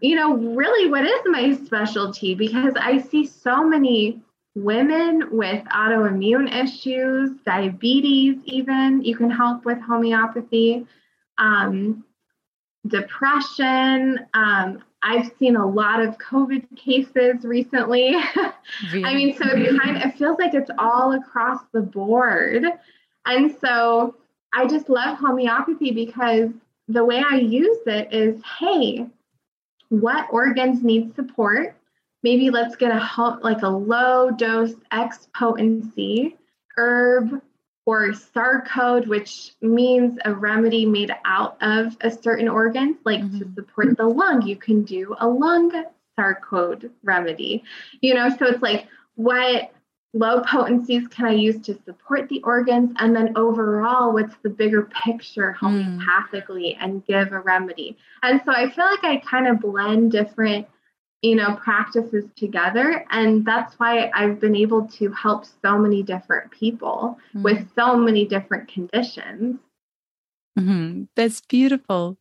you 0.00 0.14
know, 0.14 0.36
really 0.36 0.90
what 0.90 1.04
is 1.04 1.20
my 1.26 1.54
specialty 1.64 2.34
because 2.34 2.74
I 2.76 2.98
see 2.98 3.26
so 3.26 3.64
many 3.64 4.22
women 4.54 5.28
with 5.32 5.64
autoimmune 5.64 6.54
issues, 6.54 7.36
diabetes, 7.44 8.40
even 8.44 9.02
you 9.02 9.16
can 9.16 9.30
help 9.30 9.64
with 9.64 9.80
homeopathy, 9.80 10.86
um, 11.38 12.04
depression. 12.86 14.20
Um, 14.34 14.82
I've 15.02 15.32
seen 15.38 15.56
a 15.56 15.66
lot 15.66 16.00
of 16.00 16.16
COVID 16.18 16.76
cases 16.76 17.44
recently. 17.44 18.14
Really? 18.92 19.04
I 19.04 19.14
mean, 19.14 19.36
so 19.36 19.44
it 19.46 19.80
kind 19.80 19.96
of 19.96 20.02
it 20.04 20.16
feels 20.16 20.38
like 20.38 20.54
it's 20.54 20.70
all 20.78 21.12
across 21.12 21.60
the 21.72 21.82
board. 21.82 22.64
And 23.26 23.54
so 23.60 24.16
I 24.52 24.66
just 24.66 24.88
love 24.88 25.18
homeopathy 25.18 25.90
because 25.90 26.50
the 26.88 27.04
way 27.04 27.22
I 27.28 27.36
use 27.36 27.78
it 27.86 28.12
is 28.12 28.40
hey, 28.58 29.06
what 30.00 30.26
organs 30.30 30.82
need 30.82 31.14
support. 31.14 31.76
Maybe 32.22 32.50
let's 32.50 32.76
get 32.76 32.90
a 32.90 32.98
help 32.98 33.44
like 33.44 33.62
a 33.62 33.68
low 33.68 34.30
dose 34.30 34.74
X 34.90 35.28
potency 35.34 36.36
herb 36.76 37.40
or 37.86 38.08
Sarcode, 38.08 39.06
which 39.06 39.52
means 39.60 40.18
a 40.24 40.32
remedy 40.32 40.86
made 40.86 41.14
out 41.24 41.62
of 41.62 41.96
a 42.00 42.10
certain 42.10 42.48
organ, 42.48 42.96
like 43.04 43.20
mm-hmm. 43.20 43.40
to 43.40 43.54
support 43.54 43.96
the 43.96 44.06
lung, 44.06 44.42
you 44.42 44.56
can 44.56 44.84
do 44.84 45.14
a 45.20 45.28
lung 45.28 45.70
Sarcode 46.18 46.90
remedy. 47.02 47.62
You 48.00 48.14
know, 48.14 48.30
so 48.30 48.46
it's 48.46 48.62
like 48.62 48.88
what 49.16 49.70
low 50.14 50.40
potencies 50.42 51.06
can 51.08 51.26
I 51.26 51.32
use 51.32 51.60
to 51.62 51.78
support 51.84 52.28
the 52.28 52.40
organs? 52.44 52.92
And 52.98 53.14
then 53.14 53.36
overall, 53.36 54.12
what's 54.12 54.36
the 54.42 54.50
bigger 54.50 54.88
picture 55.04 55.54
hmm. 55.58 55.66
homeopathically 55.66 56.76
mm. 56.76 56.78
and 56.80 57.04
give 57.04 57.32
a 57.32 57.40
remedy? 57.40 57.98
And 58.22 58.40
so 58.44 58.52
I 58.52 58.70
feel 58.70 58.86
like 58.86 59.04
I 59.04 59.16
kind 59.18 59.48
of 59.48 59.60
blend 59.60 60.12
different 60.12 60.68
you 61.24 61.34
know 61.34 61.56
practices 61.56 62.24
together 62.36 63.06
and 63.10 63.46
that's 63.46 63.74
why 63.78 64.10
i've 64.12 64.38
been 64.38 64.54
able 64.54 64.86
to 64.86 65.10
help 65.12 65.46
so 65.62 65.78
many 65.78 66.02
different 66.02 66.50
people 66.50 67.18
mm-hmm. 67.30 67.42
with 67.42 67.66
so 67.74 67.96
many 67.96 68.26
different 68.26 68.68
conditions 68.68 69.56
mm-hmm. 70.58 71.04
that's 71.16 71.40
beautiful 71.48 72.18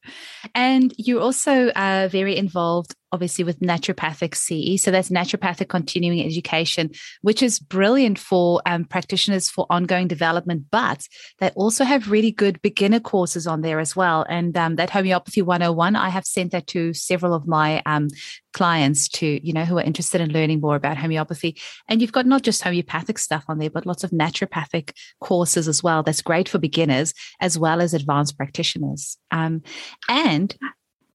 and 0.55 0.93
you're 0.97 1.19
also 1.19 1.67
uh, 1.71 2.07
very 2.09 2.37
involved 2.37 2.95
obviously 3.13 3.45
with 3.45 3.59
naturopathic 3.59 4.35
CE. 4.35 4.81
So 4.81 4.91
that's 4.91 5.09
naturopathic 5.09 5.69
continuing 5.69 6.25
education, 6.25 6.91
which 7.21 7.43
is 7.43 7.59
brilliant 7.59 8.17
for 8.17 8.61
um, 8.65 8.85
practitioners 8.85 9.49
for 9.49 9.67
ongoing 9.69 10.07
development, 10.07 10.65
but 10.71 11.07
they 11.39 11.51
also 11.51 11.83
have 11.83 12.11
really 12.11 12.31
good 12.31 12.61
beginner 12.61 12.99
courses 12.99 13.45
on 13.45 13.61
there 13.61 13.79
as 13.79 13.95
well. 13.95 14.25
And 14.27 14.57
um, 14.57 14.75
that 14.77 14.89
homeopathy 14.89 15.41
101, 15.41 15.95
I 15.95 16.09
have 16.09 16.25
sent 16.25 16.51
that 16.51 16.67
to 16.67 16.93
several 16.93 17.33
of 17.33 17.47
my 17.47 17.81
um, 17.85 18.09
clients 18.53 19.07
to, 19.09 19.45
you 19.45 19.53
know, 19.53 19.65
who 19.65 19.77
are 19.77 19.83
interested 19.83 20.19
in 20.19 20.33
learning 20.33 20.59
more 20.59 20.75
about 20.75 20.97
homeopathy. 20.97 21.57
And 21.87 22.01
you've 22.01 22.11
got 22.11 22.25
not 22.25 22.41
just 22.41 22.63
homeopathic 22.63 23.19
stuff 23.19 23.45
on 23.47 23.59
there, 23.59 23.69
but 23.69 23.85
lots 23.85 24.03
of 24.03 24.11
naturopathic 24.11 24.91
courses 25.21 25.67
as 25.67 25.83
well. 25.83 26.01
That's 26.01 26.21
great 26.21 26.49
for 26.49 26.57
beginners 26.57 27.13
as 27.39 27.59
well 27.59 27.79
as 27.79 27.93
advanced 27.93 28.37
practitioners. 28.37 29.17
Um, 29.31 29.61
and 30.09 30.55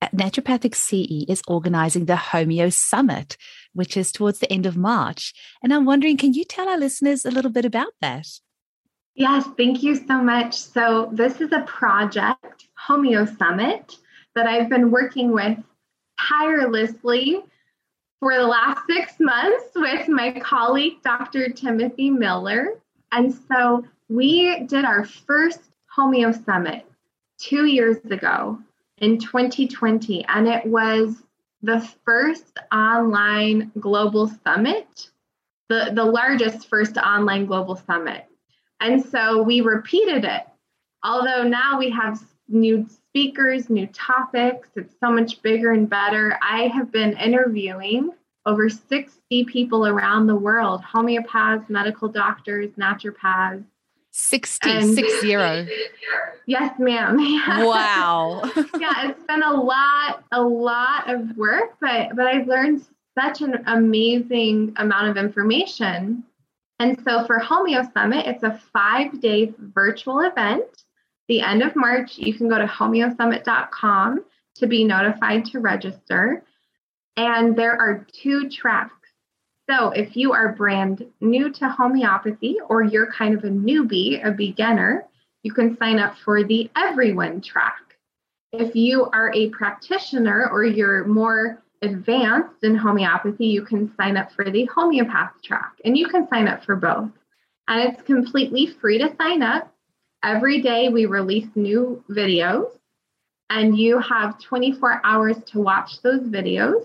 Naturopathic 0.03 0.75
CE 0.75 1.29
is 1.29 1.43
organizing 1.49 2.05
the 2.05 2.15
Homeo 2.15 2.73
Summit, 2.73 3.37
which 3.73 3.97
is 3.97 4.13
towards 4.13 4.39
the 4.39 4.53
end 4.53 4.65
of 4.65 4.77
March. 4.77 5.35
And 5.63 5.75
I'm 5.75 5.85
wondering, 5.85 6.17
can 6.17 6.35
you 6.35 6.45
tell 6.45 6.69
our 6.69 6.79
listeners 6.79 7.25
a 7.25 7.31
little 7.31 7.51
bit 7.51 7.65
about 7.65 7.93
that? 8.01 8.27
Yes, 9.15 9.45
thank 9.57 9.83
you 9.83 9.97
so 9.97 10.23
much. 10.23 10.55
So, 10.55 11.11
this 11.13 11.41
is 11.41 11.51
a 11.51 11.63
project, 11.63 12.69
Homeo 12.89 13.37
Summit, 13.37 13.97
that 14.37 14.47
I've 14.47 14.69
been 14.69 14.93
working 14.93 15.33
with 15.33 15.59
tirelessly 16.21 17.41
for 18.21 18.37
the 18.37 18.47
last 18.47 18.81
six 18.89 19.15
months 19.19 19.67
with 19.75 20.09
my 20.09 20.39
colleague, 20.39 21.03
Dr. 21.03 21.49
Timothy 21.49 22.11
Miller. 22.11 22.81
And 23.11 23.35
so, 23.35 23.85
we 24.09 24.65
did 24.67 24.85
our 24.85 25.05
first 25.05 25.63
Homeo 25.97 26.45
Summit 26.45 26.87
two 27.41 27.65
years 27.67 27.97
ago 28.05 28.61
in 29.01 29.19
2020, 29.19 30.25
and 30.27 30.49
it 30.49 30.65
was 30.67 31.17
the 31.63 31.81
first 32.05 32.59
online 32.73 33.73
global 33.81 34.29
summit, 34.45 35.11
the, 35.69 35.91
the 35.95 36.05
largest 36.05 36.69
first 36.69 36.97
online 36.97 37.47
global 37.47 37.77
summit. 37.77 38.27
And 38.81 39.05
so 39.05 39.43
we 39.43 39.61
repeated 39.61 40.25
it. 40.25 40.43
Although 41.03 41.43
now 41.45 41.79
we 41.79 41.91
have 41.91 42.21
new 42.49 42.87
speakers, 42.89 43.69
new 43.69 43.87
topics, 43.89 44.69
it's 44.77 44.95
so 45.01 45.11
much 45.11 45.43
bigger 45.43 45.73
and 45.73 45.89
better. 45.89 46.39
I 46.43 46.69
have 46.69 46.91
been 46.93 47.17
interviewing 47.17 48.11
over 48.47 48.69
60 48.69 49.45
people 49.45 49.87
around 49.87 50.27
the 50.27 50.37
world 50.37 50.83
homeopaths, 50.83 51.69
medical 51.69 52.09
doctors, 52.09 52.71
naturopaths, 52.73 53.65
60, 54.19 54.71
and, 54.71 54.95
six 54.95 55.21
zero. 55.21 55.65
Yes, 56.47 56.79
ma'am. 56.79 57.19
Yeah. 57.21 57.65
Wow. 57.65 58.43
yeah, 58.79 59.11
it's 59.11 59.23
been 59.25 59.43
a 59.43 59.55
lot, 59.55 60.25
a 60.33 60.43
lot 60.43 61.09
of 61.09 61.37
work, 61.37 61.77
but 61.81 62.17
but 62.17 62.27
I've 62.27 62.49
learned 62.49 62.85
such 63.19 63.43
an 63.43 63.63
amazing 63.67 64.75
amount 64.77 65.09
of 65.09 65.17
information. 65.17 66.25
And 66.81 67.01
so 67.05 67.27
for 67.27 67.39
Homeo 67.39 67.93
Summit, 67.93 68.27
it's 68.27 68.43
a 68.43 68.61
five-day 68.73 69.55
virtual 69.59 70.21
event. 70.21 70.65
The 71.29 71.41
end 71.41 71.63
of 71.63 71.75
March, 71.75 72.19
you 72.19 72.35
can 72.35 72.49
go 72.49 72.59
to 72.59 72.67
homeosummit.com 72.67 74.25
to 74.57 74.67
be 74.67 74.85
notified 74.85 75.45
to 75.47 75.61
register. 75.61 76.45
And 77.17 77.57
there 77.57 77.73
are 77.73 78.07
two 78.13 78.49
tracks 78.49 78.98
so, 79.71 79.91
if 79.91 80.17
you 80.17 80.33
are 80.33 80.53
brand 80.53 81.05
new 81.21 81.51
to 81.53 81.69
homeopathy 81.69 82.57
or 82.69 82.83
you're 82.83 83.13
kind 83.13 83.37
of 83.37 83.45
a 83.45 83.49
newbie, 83.49 84.27
a 84.27 84.31
beginner, 84.31 85.05
you 85.43 85.53
can 85.53 85.77
sign 85.77 85.99
up 85.99 86.17
for 86.25 86.43
the 86.43 86.71
Everyone 86.75 87.43
track. 87.43 87.97
If 88.53 88.75
you 88.75 89.11
are 89.13 89.31
a 89.35 89.51
practitioner 89.51 90.49
or 90.51 90.65
you're 90.65 91.05
more 91.05 91.63
advanced 91.83 92.65
in 92.65 92.77
homeopathy, 92.77 93.47
you 93.47 93.63
can 93.63 93.95
sign 93.95 94.17
up 94.17 94.33
for 94.33 94.51
the 94.51 94.65
homeopath 94.75 95.33
track 95.43 95.73
and 95.85 95.99
you 95.99 96.09
can 96.09 96.27
sign 96.29 96.49
up 96.49 96.65
for 96.65 96.75
both. 96.75 97.11
And 97.69 97.93
it's 97.93 98.03
completely 98.03 98.69
free 98.81 98.97
to 98.99 99.15
sign 99.17 99.43
up. 99.43 99.71
Every 100.25 100.63
day 100.63 100.89
we 100.89 101.05
release 101.05 101.49
new 101.55 102.03
videos 102.09 102.71
and 103.51 103.77
you 103.79 103.99
have 103.99 104.41
24 104.41 105.03
hours 105.05 105.37
to 105.49 105.61
watch 105.61 106.01
those 106.03 106.23
videos. 106.23 106.85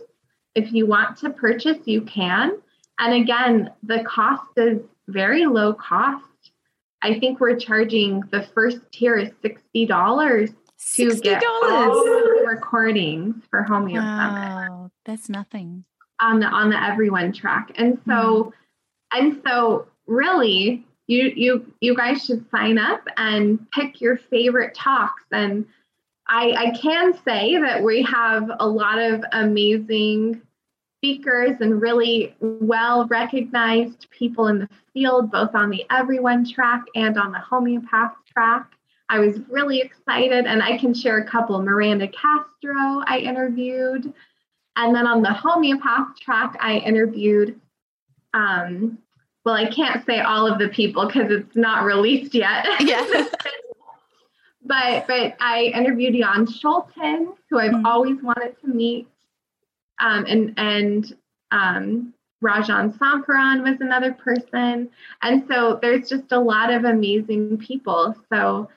If 0.53 0.73
you 0.73 0.85
want 0.85 1.17
to 1.19 1.29
purchase, 1.29 1.79
you 1.85 2.01
can. 2.01 2.57
And 2.99 3.13
again, 3.13 3.71
the 3.83 4.03
cost 4.03 4.49
is 4.57 4.79
very 5.07 5.45
low 5.45 5.73
cost. 5.73 6.25
I 7.01 7.19
think 7.19 7.39
we're 7.39 7.57
charging 7.57 8.21
the 8.31 8.43
first 8.53 8.79
tier 8.91 9.17
is 9.17 9.29
$60 9.43 10.53
to 10.95 11.07
$60. 11.07 11.21
get 11.21 11.43
all 11.45 12.03
the 12.03 12.43
recordings 12.47 13.35
for 13.49 13.65
Homeo 13.69 13.95
wow, 13.95 14.67
Summit. 14.67 14.91
That's 15.05 15.29
nothing. 15.29 15.83
On 16.21 16.39
the 16.39 16.45
on 16.45 16.69
the 16.69 16.81
everyone 16.81 17.33
track. 17.33 17.71
And 17.75 17.99
so 18.05 18.11
mm. 18.13 18.51
and 19.11 19.41
so 19.45 19.87
really 20.07 20.85
you 21.07 21.33
you 21.35 21.73
you 21.81 21.95
guys 21.95 22.23
should 22.23 22.49
sign 22.49 22.77
up 22.77 23.05
and 23.17 23.69
pick 23.71 23.99
your 23.99 24.17
favorite 24.17 24.73
talks 24.73 25.23
and 25.31 25.65
I, 26.27 26.51
I 26.51 26.77
can 26.77 27.13
say 27.25 27.57
that 27.57 27.83
we 27.83 28.01
have 28.03 28.49
a 28.59 28.67
lot 28.67 28.97
of 28.97 29.23
amazing 29.33 30.41
speakers 31.03 31.57
and 31.59 31.81
really 31.81 32.33
well 32.39 33.05
recognized 33.07 34.07
people 34.09 34.47
in 34.47 34.59
the 34.59 34.69
field, 34.93 35.29
both 35.29 35.53
on 35.53 35.69
the 35.69 35.85
everyone 35.91 36.49
track 36.49 36.81
and 36.95 37.17
on 37.17 37.33
the 37.33 37.39
homeopath 37.39 38.13
track. 38.31 38.71
I 39.09 39.19
was 39.19 39.41
really 39.49 39.81
excited, 39.81 40.45
and 40.45 40.63
I 40.63 40.77
can 40.77 40.93
share 40.93 41.17
a 41.17 41.25
couple. 41.25 41.61
Miranda 41.61 42.07
Castro, 42.07 43.03
I 43.05 43.19
interviewed. 43.19 44.13
And 44.77 44.95
then 44.95 45.05
on 45.05 45.21
the 45.21 45.33
homeopath 45.33 46.17
track, 46.21 46.55
I 46.61 46.77
interviewed, 46.77 47.59
um, 48.33 48.97
well, 49.43 49.55
I 49.55 49.69
can't 49.69 50.05
say 50.05 50.21
all 50.21 50.47
of 50.47 50.57
the 50.57 50.69
people 50.69 51.05
because 51.05 51.29
it's 51.29 51.55
not 51.55 51.83
released 51.83 52.33
yet. 52.33 52.65
Yeah. 52.79 53.05
but 54.65 55.05
but 55.07 55.35
I 55.41 55.71
interviewed 55.75 56.15
Jan 56.15 56.47
Scholten, 56.47 57.33
who 57.49 57.59
I've 57.59 57.71
mm-hmm. 57.71 57.85
always 57.85 58.23
wanted 58.23 58.55
to 58.61 58.67
meet 58.67 59.09
um, 59.99 60.25
and 60.27 60.53
and 60.57 61.15
um, 61.51 62.13
Rajan 62.43 62.97
Sankaran 62.97 63.63
was 63.63 63.79
another 63.79 64.13
person, 64.13 64.89
and 65.21 65.43
so 65.47 65.79
there's 65.81 66.09
just 66.09 66.31
a 66.31 66.39
lot 66.39 66.71
of 66.71 66.85
amazing 66.85 67.57
people. 67.57 68.15
So 68.31 68.69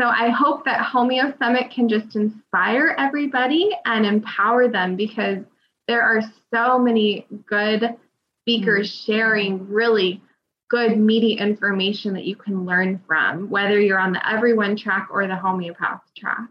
so 0.00 0.06
I 0.06 0.30
hope 0.30 0.64
that 0.64 0.80
Homeo 0.80 1.36
Summit 1.38 1.70
can 1.70 1.86
just 1.86 2.16
inspire 2.16 2.94
everybody 2.96 3.70
and 3.84 4.06
empower 4.06 4.66
them 4.66 4.96
because 4.96 5.44
there 5.88 6.00
are 6.00 6.22
so 6.54 6.78
many 6.78 7.26
good 7.46 7.96
speakers 8.40 8.90
mm-hmm. 8.90 9.12
sharing 9.12 9.68
really 9.68 10.22
good 10.70 10.96
meaty 10.96 11.32
information 11.32 12.14
that 12.14 12.24
you 12.24 12.36
can 12.36 12.64
learn 12.64 13.02
from, 13.06 13.50
whether 13.50 13.78
you're 13.78 13.98
on 13.98 14.12
the 14.12 14.26
everyone 14.26 14.76
track 14.76 15.08
or 15.10 15.26
the 15.26 15.36
homeopath 15.36 16.00
track. 16.16 16.48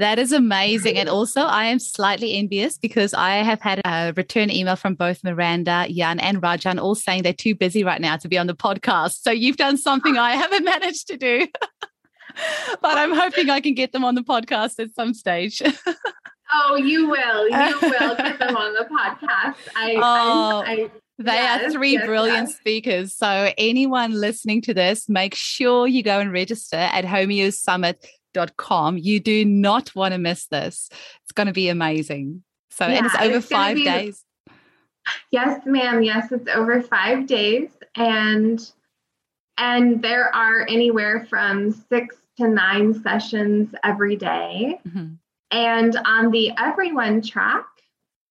That 0.00 0.18
is 0.18 0.32
amazing. 0.32 0.96
And 0.96 1.08
also, 1.18 1.42
I 1.42 1.66
am 1.66 1.78
slightly 1.78 2.34
envious 2.34 2.78
because 2.78 3.12
I 3.12 3.36
have 3.36 3.60
had 3.60 3.82
a 3.84 4.14
return 4.16 4.50
email 4.50 4.74
from 4.74 4.94
both 4.94 5.22
Miranda, 5.22 5.86
Jan, 5.90 6.18
and 6.20 6.40
Rajan 6.40 6.80
all 6.80 6.94
saying 6.94 7.22
they're 7.22 7.34
too 7.34 7.54
busy 7.54 7.84
right 7.84 8.00
now 8.00 8.16
to 8.16 8.26
be 8.26 8.38
on 8.38 8.46
the 8.46 8.54
podcast. 8.54 9.20
So 9.20 9.30
you've 9.30 9.58
done 9.58 9.76
something 9.76 10.16
I 10.16 10.36
haven't 10.36 10.64
managed 10.76 11.08
to 11.08 11.18
do. 11.18 11.46
but 12.80 12.96
I'm 12.96 13.12
hoping 13.12 13.50
I 13.50 13.60
can 13.60 13.74
get 13.74 13.92
them 13.92 14.02
on 14.02 14.14
the 14.14 14.22
podcast 14.22 14.80
at 14.82 14.94
some 14.94 15.12
stage. 15.12 15.60
oh, 16.54 16.76
you 16.76 17.10
will. 17.10 17.50
You 17.50 17.78
will 17.82 18.16
get 18.16 18.38
them 18.38 18.56
on 18.56 18.72
the 18.72 18.88
podcast. 18.90 19.56
I, 19.76 19.96
oh. 19.96 20.62
I, 20.66 20.72
I 20.72 20.90
they 21.18 21.34
yes, 21.34 21.66
are 21.66 21.70
three 21.72 21.92
yes, 21.92 22.06
brilliant 22.06 22.48
yes. 22.48 22.56
speakers. 22.56 23.14
So, 23.14 23.52
anyone 23.58 24.12
listening 24.14 24.62
to 24.62 24.72
this, 24.72 25.06
make 25.06 25.34
sure 25.34 25.86
you 25.86 26.02
go 26.02 26.18
and 26.18 26.32
register 26.32 26.76
at 26.76 27.04
Homeo 27.04 27.52
Summit 27.52 28.02
com. 28.56 28.98
You 28.98 29.20
do 29.20 29.44
not 29.44 29.94
want 29.94 30.12
to 30.12 30.18
miss 30.18 30.46
this. 30.46 30.88
It's 31.22 31.32
going 31.32 31.46
to 31.46 31.52
be 31.52 31.68
amazing. 31.68 32.42
So, 32.70 32.86
yeah, 32.86 32.98
and 32.98 33.06
it's 33.06 33.14
over 33.16 33.36
it's 33.36 33.46
five 33.46 33.76
be, 33.76 33.84
days. 33.84 34.24
Yes, 35.30 35.60
ma'am. 35.66 36.02
Yes, 36.02 36.30
it's 36.30 36.48
over 36.48 36.80
five 36.82 37.26
days. 37.26 37.70
And 37.96 38.60
and 39.58 40.02
there 40.02 40.34
are 40.34 40.66
anywhere 40.68 41.26
from 41.28 41.72
six 41.72 42.16
to 42.38 42.48
nine 42.48 42.94
sessions 43.02 43.74
every 43.84 44.16
day. 44.16 44.80
Mhm. 44.88 45.18
And 45.50 45.96
on 46.06 46.30
the 46.30 46.52
Everyone 46.56 47.20
track, 47.20 47.66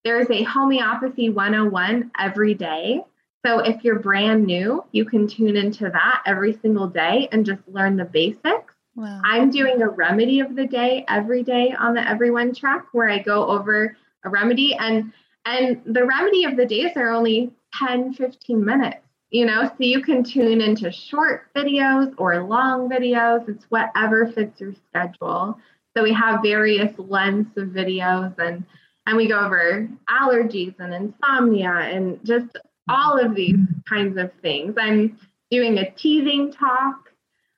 there's 0.04 0.30
a 0.30 0.44
homeopathy 0.44 1.30
101 1.30 2.12
every 2.18 2.54
day. 2.54 3.04
So 3.46 3.60
if 3.60 3.84
you're 3.84 4.00
brand 4.00 4.46
new, 4.46 4.84
you 4.92 5.06
can 5.06 5.28
tune 5.28 5.56
into 5.56 5.90
that 5.90 6.24
every 6.26 6.54
single 6.54 6.88
day 6.88 7.30
and 7.32 7.46
just 7.46 7.62
learn 7.68 7.98
the 7.98 8.06
basics. 8.06 8.69
Wow. 9.00 9.22
I'm 9.24 9.50
doing 9.50 9.82
a 9.82 9.88
remedy 9.88 10.42
of 10.42 10.56
the 10.56 10.68
day 10.68 11.06
every 11.08 11.42
day 11.42 11.74
on 11.78 11.94
the 11.94 12.08
Everyone 12.08 12.54
track 12.54 12.88
where 12.92 13.10
I 13.10 13.20
go 13.20 13.48
over 13.48 13.96
a 14.26 14.30
remedy 14.30 14.76
and 14.76 15.14
and 15.46 15.82
the 15.86 16.06
remedy 16.06 16.44
of 16.44 16.58
the 16.58 16.66
days 16.66 16.92
are 16.98 17.10
only 17.10 17.52
10 17.74 18.14
15 18.14 18.64
minutes 18.64 18.98
you 19.32 19.46
know? 19.46 19.68
So 19.68 19.76
you 19.80 20.02
can 20.02 20.24
tune 20.24 20.62
into 20.62 20.92
short 20.92 21.54
videos 21.56 22.14
or 22.18 22.44
long 22.44 22.90
videos. 22.90 23.48
It's 23.48 23.66
whatever 23.70 24.32
fits 24.32 24.60
your 24.60 24.74
schedule. 24.90 25.58
So 25.96 26.04
we 26.04 26.14
have 26.14 26.42
various 26.42 26.94
lengths 26.98 27.58
of 27.58 27.70
videos 27.70 28.38
and 28.40 28.66
and 29.06 29.18
we 29.18 29.28
go 29.28 29.40
over 29.40 29.90
allergies 30.10 30.76
and 30.80 30.94
insomnia 30.94 31.72
and 31.72 32.20
just 32.24 32.58
all 32.90 33.18
of 33.18 33.34
these 33.34 33.58
kinds 33.88 34.18
of 34.18 34.32
things. 34.42 34.76
I'm 34.78 35.18
doing 35.50 35.80
a 35.80 35.90
teething 35.92 36.52
talk. 36.52 37.10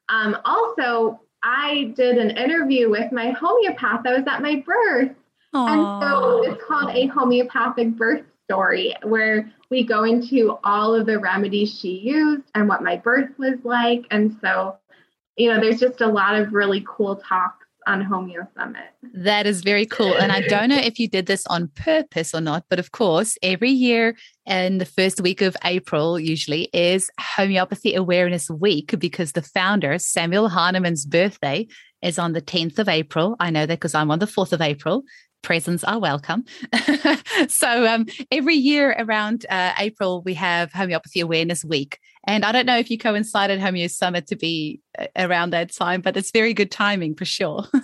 Um, 0.07 0.37
also 0.45 1.19
i 1.43 1.93
did 1.95 2.17
an 2.17 2.31
interview 2.31 2.89
with 2.89 3.11
my 3.11 3.31
homeopath 3.31 4.05
i 4.05 4.13
was 4.13 4.27
at 4.27 4.41
my 4.41 4.63
birth 4.65 5.15
and 5.53 6.01
so 6.01 6.43
it's 6.43 6.63
called 6.63 6.95
a 6.95 7.07
homeopathic 7.07 7.89
birth 7.97 8.23
story, 8.45 8.95
where 9.03 9.51
we 9.69 9.85
go 9.85 10.03
into 10.03 10.57
all 10.63 10.93
of 10.93 11.05
the 11.05 11.19
remedies 11.19 11.77
she 11.79 11.89
used 11.89 12.43
and 12.53 12.67
what 12.67 12.83
my 12.83 12.97
birth 12.97 13.29
was 13.37 13.57
like. 13.63 14.05
And 14.11 14.37
so, 14.41 14.77
you 15.37 15.49
know, 15.49 15.59
there's 15.59 15.79
just 15.79 16.01
a 16.01 16.07
lot 16.07 16.35
of 16.35 16.53
really 16.53 16.83
cool 16.87 17.15
talks 17.15 17.65
on 17.91 18.47
Summit. 18.57 18.81
That 19.13 19.45
is 19.45 19.61
very 19.61 19.85
cool. 19.85 20.15
And 20.15 20.31
I 20.31 20.41
don't 20.41 20.69
know 20.69 20.77
if 20.77 20.99
you 20.99 21.07
did 21.07 21.25
this 21.25 21.45
on 21.47 21.67
purpose 21.75 22.33
or 22.33 22.41
not, 22.41 22.65
but 22.69 22.79
of 22.79 22.91
course, 22.91 23.37
every 23.43 23.71
year 23.71 24.15
in 24.45 24.77
the 24.77 24.85
first 24.85 25.21
week 25.21 25.41
of 25.41 25.55
April, 25.63 26.19
usually, 26.19 26.69
is 26.73 27.09
Homeopathy 27.19 27.95
Awareness 27.95 28.49
Week 28.49 28.97
because 28.99 29.33
the 29.33 29.41
founder, 29.41 29.97
Samuel 29.99 30.49
Hahnemann's 30.49 31.05
birthday, 31.05 31.67
is 32.01 32.17
on 32.17 32.33
the 32.33 32.41
10th 32.41 32.79
of 32.79 32.89
April. 32.89 33.35
I 33.39 33.49
know 33.51 33.65
that 33.65 33.79
because 33.79 33.93
I'm 33.93 34.11
on 34.11 34.19
the 34.19 34.25
4th 34.25 34.53
of 34.53 34.61
April. 34.61 35.03
Presents 35.41 35.83
are 35.83 35.99
welcome. 35.99 36.45
so 37.47 37.87
um, 37.87 38.05
every 38.31 38.55
year 38.55 38.95
around 38.97 39.45
uh, 39.49 39.73
April, 39.77 40.21
we 40.21 40.33
have 40.35 40.71
Homeopathy 40.71 41.19
Awareness 41.19 41.65
Week. 41.65 41.99
And 42.25 42.45
I 42.45 42.51
don't 42.51 42.65
know 42.65 42.77
if 42.77 42.91
you 42.91 42.97
coincided 42.97 43.59
Homeo 43.59 43.89
Summit 43.89 44.27
to 44.27 44.35
be 44.35 44.79
uh, 44.97 45.07
around 45.15 45.51
that 45.51 45.73
time, 45.73 46.01
but 46.01 46.15
it's 46.15 46.31
very 46.31 46.53
good 46.53 46.71
timing 46.71 47.15
for 47.15 47.25
sure. 47.25 47.65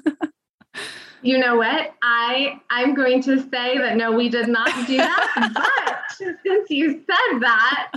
You 1.23 1.39
know 1.39 1.55
what? 1.55 1.95
I 2.03 2.61
I'm 2.69 2.93
going 2.93 3.23
to 3.23 3.39
say 3.49 3.77
that 3.77 3.97
no, 3.97 4.11
we 4.11 4.29
did 4.29 4.47
not 4.47 4.69
do 4.85 4.97
that. 4.97 5.51
but 6.19 6.29
since 6.45 6.69
you 6.69 6.91
said 6.91 7.39
that, 7.41 7.91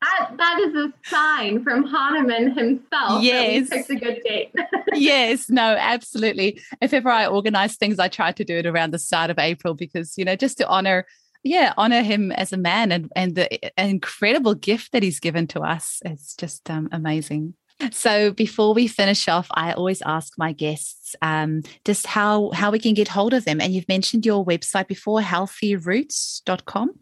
that 0.00 0.30
that 0.36 0.58
is 0.60 0.74
a 0.74 0.92
sign 1.04 1.62
from 1.64 1.84
Hahnemann 1.84 2.52
himself. 2.56 3.22
Yes. 3.22 3.70
that 3.70 3.76
we 3.76 3.82
picked 3.82 3.90
a 3.90 4.04
good 4.04 4.22
date. 4.24 4.54
yes, 4.94 5.48
no, 5.48 5.76
absolutely. 5.78 6.60
If 6.80 6.92
ever 6.92 7.10
I 7.10 7.26
organize 7.26 7.76
things, 7.76 7.98
I 7.98 8.08
try 8.08 8.32
to 8.32 8.44
do 8.44 8.56
it 8.56 8.66
around 8.66 8.92
the 8.92 8.98
start 8.98 9.30
of 9.30 9.38
April 9.38 9.74
because, 9.74 10.16
you 10.18 10.24
know, 10.24 10.36
just 10.36 10.58
to 10.58 10.68
honor, 10.68 11.06
yeah, 11.42 11.72
honor 11.76 12.02
him 12.02 12.32
as 12.32 12.52
a 12.52 12.56
man 12.56 12.92
and, 12.92 13.10
and 13.16 13.34
the 13.34 13.82
incredible 13.82 14.54
gift 14.54 14.92
that 14.92 15.02
he's 15.02 15.20
given 15.20 15.46
to 15.48 15.60
us. 15.60 16.00
It's 16.04 16.34
just 16.34 16.68
um, 16.70 16.88
amazing. 16.92 17.54
So 17.92 18.32
before 18.32 18.72
we 18.72 18.88
finish 18.88 19.28
off, 19.28 19.48
I 19.50 19.72
always 19.72 20.00
ask 20.02 20.32
my 20.38 20.52
guests 20.52 21.14
um, 21.20 21.62
just 21.84 22.06
how 22.06 22.50
how 22.52 22.70
we 22.70 22.78
can 22.78 22.94
get 22.94 23.08
hold 23.08 23.34
of 23.34 23.44
them. 23.44 23.60
And 23.60 23.74
you've 23.74 23.88
mentioned 23.88 24.24
your 24.24 24.46
website 24.46 24.88
before, 24.88 25.20
healthyroots.com. 25.20 26.92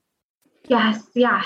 Yes, 0.66 1.02
yeah, 1.14 1.40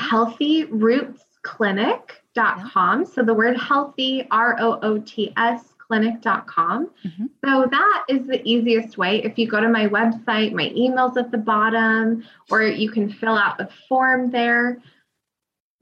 healthyrootsclinic.com. 1.44 3.05
So 3.07 3.22
the 3.22 3.35
word 3.35 3.57
healthy, 3.57 4.27
R 4.31 4.57
O 4.61 4.79
O 4.83 4.98
T 4.98 5.33
S, 5.37 5.74
clinic.com. 5.79 6.88
Mhm. 7.05 7.29
So 7.44 7.66
that 7.70 8.05
is 8.09 8.27
the 8.27 8.46
easiest 8.48 8.98
way. 8.98 9.22
If 9.24 9.38
you 9.38 9.48
go 9.48 9.61
to 9.61 9.68
my 9.68 9.88
website, 9.88 10.53
my 10.53 10.70
email's 10.77 11.16
at 11.16 11.31
the 11.31 11.38
bottom, 11.38 12.24
or 12.51 12.62
you 12.62 12.90
can 12.90 13.09
fill 13.09 13.37
out 13.37 13.61
a 13.61 13.68
form 13.88 14.31
there. 14.31 14.79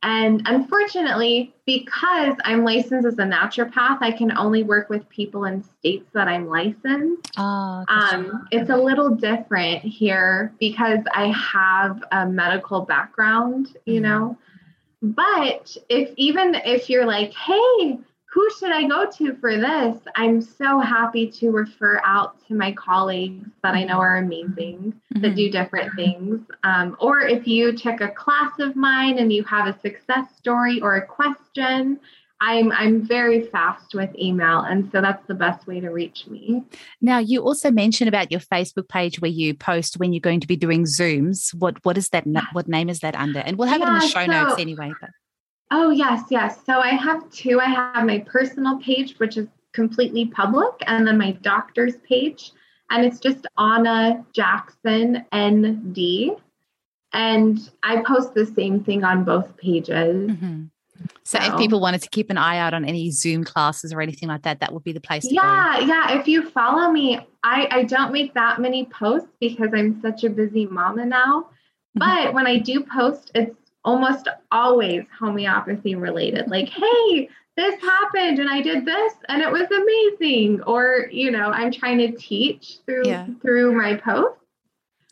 And 0.03 0.42
unfortunately, 0.47 1.53
because 1.64 2.35
I'm 2.45 2.62
licensed 2.64 3.07
as 3.09 3.19
a 3.19 3.25
naturopath, 3.25 3.99
I 4.01 4.12
can 4.12 4.37
only 4.38 4.62
work 4.62 4.88
with 4.88 5.09
people 5.09 5.47
in 5.47 5.64
states 5.64 6.09
that 6.12 6.29
I'm 6.29 6.47
licensed. 6.49 7.33
Oh, 7.37 7.85
Um, 7.88 8.47
it's 8.53 8.71
a 8.71 8.77
little 8.77 9.11
different 9.11 9.83
here 9.83 10.53
because 10.61 11.01
I 11.12 11.29
have 11.33 12.05
a 12.12 12.25
medical 12.27 12.83
background, 12.83 13.77
you 13.87 13.99
Mhm. 14.01 14.05
know. 14.05 14.38
But 15.14 15.77
if 15.88 16.12
even 16.16 16.55
if 16.64 16.90
you're 16.90 17.07
like, 17.07 17.33
hey, 17.33 17.99
who 18.37 18.51
should 18.59 18.71
I 18.71 18.87
go 18.87 19.11
to 19.11 19.35
for 19.37 19.57
this? 19.57 19.99
I'm 20.14 20.42
so 20.42 20.79
happy 20.79 21.31
to 21.31 21.51
refer 21.51 22.03
out 22.05 22.47
to 22.49 22.55
my 22.55 22.73
colleagues 22.73 23.49
that 23.62 23.75
I 23.75 23.85
know 23.85 23.99
are 23.99 24.19
amazing 24.19 25.01
that 25.12 25.35
do 25.35 25.51
different 25.51 25.95
things. 25.97 26.40
Um, 26.62 26.97
or 27.01 27.23
if 27.23 27.47
you 27.47 27.73
took 27.75 28.03
a 28.03 28.11
class 28.11 28.59
of 28.59 28.77
mine 28.77 29.19
and 29.19 29.33
you 29.33 29.42
have 29.45 29.69
a 29.69 29.81
success 29.81 30.37
story 30.37 30.83
or 30.83 30.97
a 30.97 31.07
question, 31.07 31.99
I'm 32.40 32.70
I'm 32.72 33.01
very 33.07 33.42
fast 33.46 33.94
with 33.94 34.11
email, 34.18 34.61
and 34.61 34.90
so 34.92 35.01
that's 35.01 35.27
the 35.27 35.35
best 35.35 35.66
way 35.66 35.81
to 35.81 35.88
reach 35.88 36.27
me. 36.27 36.64
Now, 37.01 37.18
you 37.18 37.42
also 37.42 37.70
mentioned 37.70 38.09
about 38.09 38.31
your 38.31 38.40
Facebook 38.40 38.88
page 38.88 39.20
where 39.20 39.31
you 39.31 39.55
post 39.55 39.99
when 39.99 40.12
you're 40.12 40.20
going 40.20 40.40
to 40.40 40.46
be 40.46 40.57
doing 40.57 40.85
Zooms. 40.85 41.55
What 41.55 41.83
what 41.85 41.96
is 41.96 42.11
that? 42.11 42.25
What 42.53 42.68
name 42.68 42.90
is 42.90 43.01
that 43.01 43.14
under? 43.14 43.40
And 43.40 43.57
we'll 43.57 43.68
have 43.68 43.81
it 43.81 43.88
in 43.88 43.94
the 43.94 44.01
Yeah, 44.01 44.09
show 44.09 44.27
notes 44.27 44.61
anyway. 44.61 44.92
But 45.01 45.11
Oh, 45.70 45.90
yes, 45.90 46.25
yes. 46.31 46.64
So 46.64 46.81
I 46.81 46.90
have 46.90 47.29
two. 47.31 47.61
I 47.61 47.64
have 47.66 48.05
my 48.05 48.20
personal 48.20 48.79
page, 48.79 49.18
which 49.18 49.37
is 49.37 49.49
completely 49.72 50.27
public, 50.27 50.72
and 50.87 51.07
then 51.07 51.18
my 51.18 51.33
doctor's 51.33 51.96
page. 52.09 52.53
And 52.90 53.05
it's 53.05 53.18
just 53.18 53.46
Anahid 53.59 54.25
Jackson 54.33 55.25
ND. 55.35 56.37
And 57.12 57.70
I 57.83 58.03
post 58.03 58.35
the 58.35 58.46
same 58.46 58.85
thing 58.85 59.03
on 59.03 59.25
both 59.25 59.57
pages. 59.57 60.31
Mhm. 60.31 60.70
So, 61.27 61.39
if 61.41 61.59
people 61.59 61.81
wanted 61.81 62.03
to 62.03 62.09
keep 62.11 62.31
an 62.31 62.39
eye 62.39 62.59
out 62.59 62.73
on 62.73 62.85
any 62.85 63.11
Zoom 63.11 63.43
classes 63.43 63.93
or 63.93 64.01
anything 64.01 64.29
like 64.29 64.43
that, 64.43 64.61
that 64.61 64.73
would 64.73 64.85
be 64.85 64.93
the 64.93 65.01
place 65.01 65.25
to 65.25 65.31
go. 65.31 65.43
Yeah, 65.43 65.81
yeah. 65.81 66.19
If 66.19 66.29
you 66.29 66.49
follow 66.51 66.91
me, 66.93 67.19
I, 67.43 67.67
I 67.71 67.83
don't 67.83 68.12
make 68.12 68.33
that 68.35 68.61
many 68.61 68.87
posts 68.87 69.29
because 69.41 69.71
I'm 69.75 70.01
such 70.01 70.23
a 70.25 70.31
busy 70.31 70.67
mama 70.67 71.05
now. 71.05 71.49
Mhm. 71.99 72.01
But 72.01 72.35
when 72.35 72.47
I 72.47 72.59
do 72.59 72.85
post, 72.85 73.33
it's 73.35 73.57
almost 73.85 74.29
always 74.53 75.05
homeopathy 75.19 75.97
related. 75.97 76.49
Like, 76.49 76.69
hey, 76.69 77.29
this 77.57 77.81
happened 77.81 78.39
and 78.39 78.49
I 78.51 78.61
did 78.61 78.85
this 78.85 79.15
and 79.29 79.43
it 79.43 79.51
was 79.51 79.67
amazing. 79.71 80.62
Or, 80.62 81.09
you 81.11 81.31
know, 81.31 81.51
I'm 81.51 81.73
trying 81.73 81.99
to 81.99 82.12
teach 82.12 82.79
through 82.87 83.07
Yeah. 83.07 83.27
through 83.43 83.73
my 83.77 83.97
posts. 83.97 84.46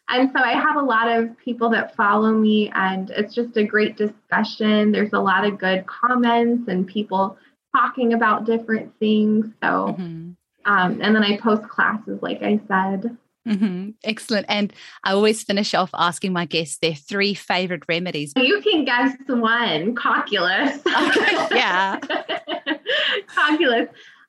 And 0.09 0.31
so 0.33 0.39
I 0.43 0.53
have 0.53 0.77
a 0.77 0.83
lot 0.83 1.09
of 1.09 1.37
people 1.39 1.71
that 1.71 1.97
follow 1.97 2.33
me 2.33 2.71
and 2.75 3.11
it's 3.11 3.35
just 3.35 3.57
a 3.57 3.65
great 3.65 3.97
discussion. 3.97 4.93
There's 4.93 5.13
a 5.15 5.19
lot 5.21 5.45
of 5.45 5.59
good 5.59 5.87
comments 5.87 6.69
and 6.69 6.87
people 6.87 7.39
talking 7.75 8.13
about 8.13 8.45
different 8.45 8.93
things. 8.99 9.47
So 9.63 9.97
Mhm. 9.99 10.37
um, 10.67 11.01
and 11.03 11.15
then 11.15 11.23
I 11.23 11.37
post 11.39 11.63
classes, 11.69 12.21
like 12.23 12.43
I 12.43 12.61
said. 12.69 13.17
Mhm. 13.47 13.95
Excellent. 14.05 14.47
And 14.49 14.73
I 15.03 15.13
always 15.13 15.43
finish 15.43 15.75
off 15.75 15.91
asking 15.95 16.33
my 16.33 16.47
guests 16.47 16.79
their 16.79 16.95
three 16.95 17.35
favorite 17.35 17.83
remedies. 17.89 18.33
You 18.37 18.61
can 18.63 18.85
guess 18.87 19.15
one, 19.27 19.95
cocculus. 19.95 20.81
Yeah. 21.51 21.99
cocculus. 23.29 23.89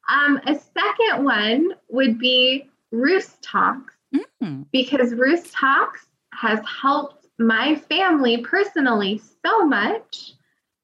Um, 0.09 0.39
a 0.45 0.55
second 0.77 1.23
one 1.23 1.73
would 1.89 2.19
be 2.19 2.69
Rhus 2.91 3.37
tox 3.41 3.94
Mm. 4.41 4.65
because 4.71 5.13
Rhus 5.13 5.51
tox 5.51 6.05
has 6.33 6.59
helped 6.81 7.25
my 7.39 7.75
family 7.75 8.37
personally 8.37 9.21
so 9.45 9.65
much. 9.65 10.33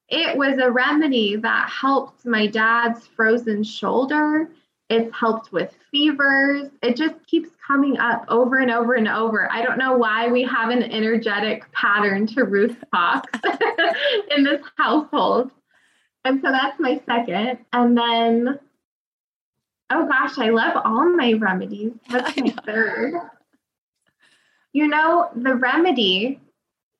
It 0.09 0.37
was 0.37 0.57
a 0.59 0.71
remedy 0.71 1.37
that 1.37 1.69
helped 1.69 2.25
my 2.25 2.47
dad's 2.47 3.07
frozen 3.07 3.63
shoulder. 3.63 4.49
It's 4.89 5.15
helped 5.15 5.53
with 5.53 5.73
fevers. 5.89 6.67
It 6.83 6.97
just 6.97 7.15
keeps 7.25 7.49
coming 7.65 7.97
up 7.97 8.25
over 8.27 8.57
and 8.57 8.69
over 8.69 8.95
and 8.95 9.07
over. 9.07 9.49
I 9.49 9.61
don't 9.61 9.77
know 9.77 9.95
why 9.95 10.27
we 10.27 10.43
have 10.43 10.69
an 10.69 10.83
energetic 10.83 11.71
pattern 11.71 12.27
to 12.27 12.43
Rhus 12.43 12.75
tox 12.93 13.31
in 14.35 14.43
this 14.43 14.61
household. 14.77 15.51
And 16.25 16.41
so 16.41 16.51
that's 16.51 16.79
my 16.79 17.01
second. 17.05 17.59
And 17.71 17.97
then, 17.97 18.59
oh 19.91 20.07
gosh, 20.07 20.37
I 20.37 20.49
love 20.49 20.81
all 20.83 21.09
my 21.09 21.33
remedies. 21.33 21.93
What's 22.09 22.37
my 22.37 22.53
third? 22.65 23.13
You 24.73 24.87
know, 24.87 25.29
the 25.35 25.55
remedy 25.55 26.39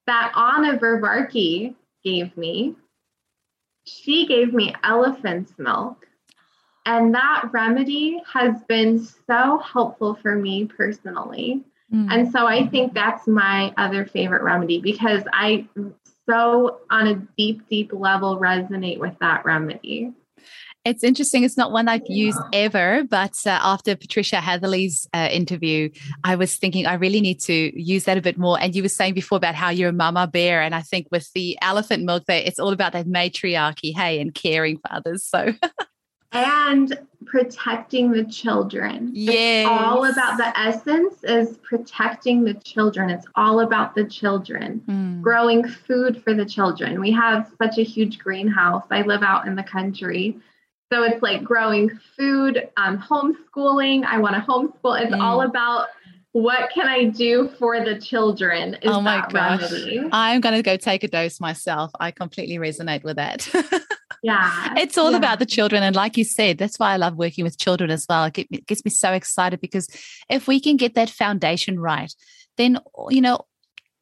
that 0.08 0.34
Anna 0.36 0.78
Vervarcke 0.78 1.76
gave 2.04 2.36
me 2.36 2.76
she 3.86 4.26
gave 4.28 4.54
me 4.54 4.74
elephant's 4.84 5.54
milk. 5.58 6.08
And 6.86 7.14
that 7.14 7.50
remedy 7.52 8.22
has 8.32 8.56
been 8.68 9.06
so 9.28 9.60
helpful 9.60 10.16
for 10.16 10.36
me 10.36 10.66
personally. 10.66 11.64
Mm. 11.94 12.08
And 12.10 12.32
so 12.32 12.48
I 12.48 12.68
think 12.68 12.94
that's 12.94 13.28
my 13.28 13.74
other 13.78 14.06
favorite 14.06 14.42
remedy 14.42 14.80
because 14.80 15.24
I 15.32 15.68
so 16.28 16.80
on 16.90 17.08
a 17.08 17.16
deep, 17.38 17.68
deep 17.70 17.92
level 17.94 18.40
resonate 18.40 19.00
with 19.00 19.14
that 19.20 19.46
remedy. 19.46 20.14
It's 20.84 21.04
interesting. 21.04 21.44
It's 21.44 21.58
not 21.58 21.72
one 21.72 21.88
I've 21.88 22.08
used 22.08 22.40
ever, 22.54 23.04
but 23.08 23.36
uh, 23.46 23.60
after 23.62 23.96
Patricia 23.96 24.38
Hatherly's 24.38 25.08
uh, 25.14 25.30
interview, 25.32 25.90
I 26.24 26.36
was 26.36 26.56
thinking 26.56 26.88
I 26.88 26.96
really 26.96 27.22
need 27.22 27.40
to 27.42 27.80
use 27.80 28.06
that 28.06 28.18
a 28.18 28.22
bit 28.22 28.40
more. 28.40 28.60
And 28.60 28.76
you 28.76 28.82
were 28.82 28.90
saying 28.90 29.14
before 29.14 29.38
about 29.38 29.54
how 29.54 29.70
you're 29.70 29.90
a 29.90 29.94
mama 29.94 30.26
bear, 30.26 30.62
and 30.62 30.74
I 30.74 30.82
think 30.82 31.08
with 31.12 31.32
the 31.34 31.56
elephant 31.62 32.04
milk, 32.04 32.26
there 32.26 32.42
it's 32.44 32.58
all 32.58 32.74
about 32.74 32.94
that 32.94 33.06
matriarchy, 33.06 33.92
hey, 33.92 34.20
and 34.20 34.34
caring 34.34 34.78
for 34.78 34.92
others. 34.92 35.24
So. 35.24 35.54
and 36.32 36.98
protecting 37.26 38.12
the 38.12 38.24
children. 38.26 39.12
It's 39.16 39.70
all 39.70 40.06
about 40.06 40.38
the 40.38 40.58
essence 40.60 41.24
is 41.24 41.58
protecting 41.58 42.44
the 42.44 42.54
children. 42.56 43.10
It's 43.10 43.28
all 43.36 43.60
about 43.60 43.94
the 43.94 44.06
children. 44.06 44.82
Mm. 44.88 45.22
Growing 45.22 45.68
food 45.68 46.24
for 46.24 46.34
the 46.34 46.46
children. 46.46 47.00
We 47.00 47.12
have 47.12 47.52
such 47.62 47.78
a 47.78 47.84
huge 47.84 48.18
greenhouse. 48.18 48.84
I 48.90 49.04
live 49.04 49.24
out 49.24 49.46
in 49.46 49.56
the 49.56 49.64
country. 49.64 50.40
So 50.92 51.04
it's 51.04 51.22
like 51.22 51.44
growing 51.44 51.90
food, 52.18 52.70
um, 52.76 52.98
homeschooling. 53.00 54.04
I 54.04 54.18
want 54.18 54.36
to 54.36 54.42
homeschool. 54.42 55.02
It's 55.02 55.14
mm. 55.14 55.22
all 55.22 55.42
about 55.42 55.88
what 56.34 56.70
can 56.74 56.88
I 56.88 57.06
do 57.06 57.50
for 57.60 57.84
the 57.84 58.00
children? 58.00 58.78
oh 58.86 59.02
my 59.02 59.26
gosh. 59.30 59.62
Remedy. 59.62 60.02
I'm 60.12 60.42
going 60.42 60.56
to 60.56 60.62
go 60.62 60.76
take 60.78 61.04
a 61.04 61.08
dose 61.08 61.40
myself. 61.40 61.92
I 62.00 62.12
completely 62.12 62.56
resonate 62.56 63.04
with 63.04 63.18
that. 63.18 63.48
yeah. 64.24 64.74
It's 64.78 64.98
all 64.98 65.12
yeah. 65.12 65.18
about 65.18 65.40
the 65.40 65.46
children. 65.46 65.84
And 65.84 65.96
like 65.96 66.18
you 66.18 66.24
said, 66.24 66.58
that's 66.58 66.78
why 66.78 66.94
I 66.94 66.98
love 66.98 67.16
working 67.16 67.44
with 67.44 67.58
children 67.58 67.90
as 67.90 68.06
well. 68.08 68.30
It 68.34 68.68
gets 68.68 68.84
me 68.84 68.92
so 68.92 69.12
excited 69.14 69.62
because 69.62 69.88
if 70.30 70.48
we 70.48 70.60
can 70.60 70.78
get 70.78 70.96
that 70.96 71.10
foundation 71.10 71.80
right, 71.80 72.14
then, 72.58 72.80
you 73.10 73.22
know, 73.22 73.46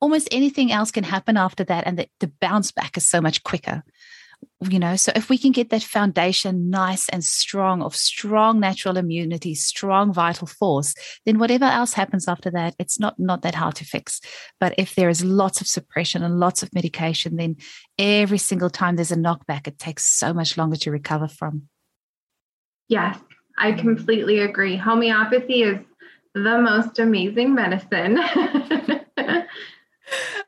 almost 0.01 0.27
anything 0.31 0.71
else 0.71 0.91
can 0.91 1.03
happen 1.03 1.37
after 1.37 1.63
that. 1.65 1.85
And 1.85 1.99
the, 1.99 2.07
the 2.19 2.31
bounce 2.41 2.71
back 2.71 2.97
is 2.97 3.07
so 3.07 3.21
much 3.21 3.43
quicker 3.43 3.83
you 4.69 4.79
know 4.79 4.95
so 4.95 5.11
if 5.15 5.29
we 5.29 5.37
can 5.37 5.51
get 5.51 5.69
that 5.69 5.83
foundation 5.83 6.69
nice 6.69 7.07
and 7.09 7.23
strong 7.23 7.81
of 7.81 7.95
strong 7.95 8.59
natural 8.59 8.97
immunity 8.97 9.55
strong 9.55 10.11
vital 10.11 10.47
force 10.47 10.93
then 11.25 11.39
whatever 11.39 11.65
else 11.65 11.93
happens 11.93 12.27
after 12.27 12.51
that 12.51 12.75
it's 12.77 12.99
not 12.99 13.17
not 13.19 13.41
that 13.41 13.55
hard 13.55 13.75
to 13.75 13.85
fix. 13.85 14.21
But 14.59 14.73
if 14.77 14.95
there 14.95 15.09
is 15.09 15.23
lots 15.23 15.61
of 15.61 15.67
suppression 15.67 16.23
and 16.23 16.39
lots 16.39 16.63
of 16.63 16.73
medication 16.73 17.35
then 17.35 17.57
every 17.97 18.37
single 18.37 18.69
time 18.69 18.95
there's 18.95 19.11
a 19.11 19.15
knockback 19.15 19.67
it 19.67 19.79
takes 19.79 20.05
so 20.05 20.33
much 20.33 20.57
longer 20.57 20.77
to 20.77 20.91
recover 20.91 21.27
from. 21.27 21.69
Yes 22.87 23.17
i 23.61 23.73
completely 23.73 24.39
agree. 24.39 24.77
Homeopathy 24.77 25.63
is 25.63 25.79
the 26.33 26.59
most 26.59 26.99
amazing 26.99 27.53
medicine 27.53 28.17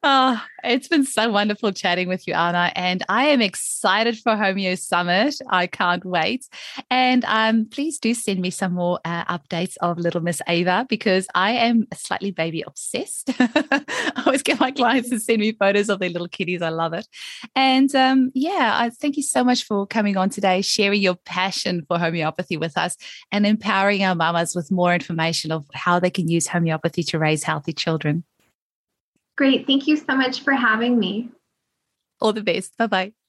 Oh, 0.04 0.44
it's 0.64 0.88
been 0.88 1.06
so 1.06 1.30
wonderful 1.30 1.72
chatting 1.72 2.08
with 2.08 2.28
you, 2.28 2.34
Anna. 2.34 2.72
And 2.76 3.04
I 3.08 3.26
am 3.28 3.40
excited 3.40 4.18
for 4.18 4.32
Homeo 4.32 4.76
Summit. 4.76 5.36
I 5.48 5.68
can't 5.68 6.04
wait. 6.04 6.48
And 6.90 7.24
um, 7.26 7.68
please 7.70 8.00
do 8.00 8.16
send 8.16 8.40
me 8.40 8.50
some 8.50 8.74
more 8.74 9.00
uh, 9.06 9.26
updates 9.26 9.76
of 9.80 10.00
Little 10.00 10.22
Miss 10.22 10.42
Ava 10.48 10.88
because 10.90 11.28
I 11.36 11.52
am 11.52 11.86
slightly 11.94 12.32
baby 12.32 12.64
obsessed. 12.66 13.30
I 13.40 14.24
always 14.26 14.42
get 14.42 14.60
my 14.60 14.72
clients 14.72 15.12
to 15.12 15.20
send 15.20 15.40
me 15.40 15.52
photos 15.52 15.88
of 15.88 16.00
their 16.00 16.10
little 16.10 16.28
kitties. 16.28 16.64
I 16.64 16.70
love 16.70 16.94
it. 16.94 17.08
And 17.56 17.94
um, 17.94 18.32
yeah, 18.34 18.72
I 18.74 18.90
thank 18.90 19.18
you 19.18 19.24
so 19.24 19.44
much 19.44 19.66
for 19.66 19.86
coming 19.86 20.18
on 20.18 20.32
today, 20.32 20.64
sharing 20.64 21.04
your 21.04 21.16
passion 21.26 21.86
for 21.88 22.00
homeopathy 22.00 22.58
with 22.58 22.76
us 22.76 22.98
and 23.32 23.46
empowering 23.46 24.04
our 24.04 24.16
mamas 24.16 24.56
with 24.56 24.72
more 24.72 24.96
information 24.96 25.52
of 25.52 25.68
how 25.76 26.00
they 26.00 26.10
can 26.10 26.28
use 26.28 26.48
homeopathy 26.48 27.04
to 27.04 27.20
raise 27.20 27.44
healthy 27.44 27.74
children. 27.74 28.24
Great. 29.38 29.68
Thank 29.68 29.88
you 29.88 29.98
so 29.98 30.16
much 30.16 30.42
for 30.42 30.54
having 30.54 31.00
me. 31.00 31.30
All 32.20 32.34
the 32.34 32.44
best. 32.44 32.78
Bye 32.78 32.88
bye. 32.88 33.14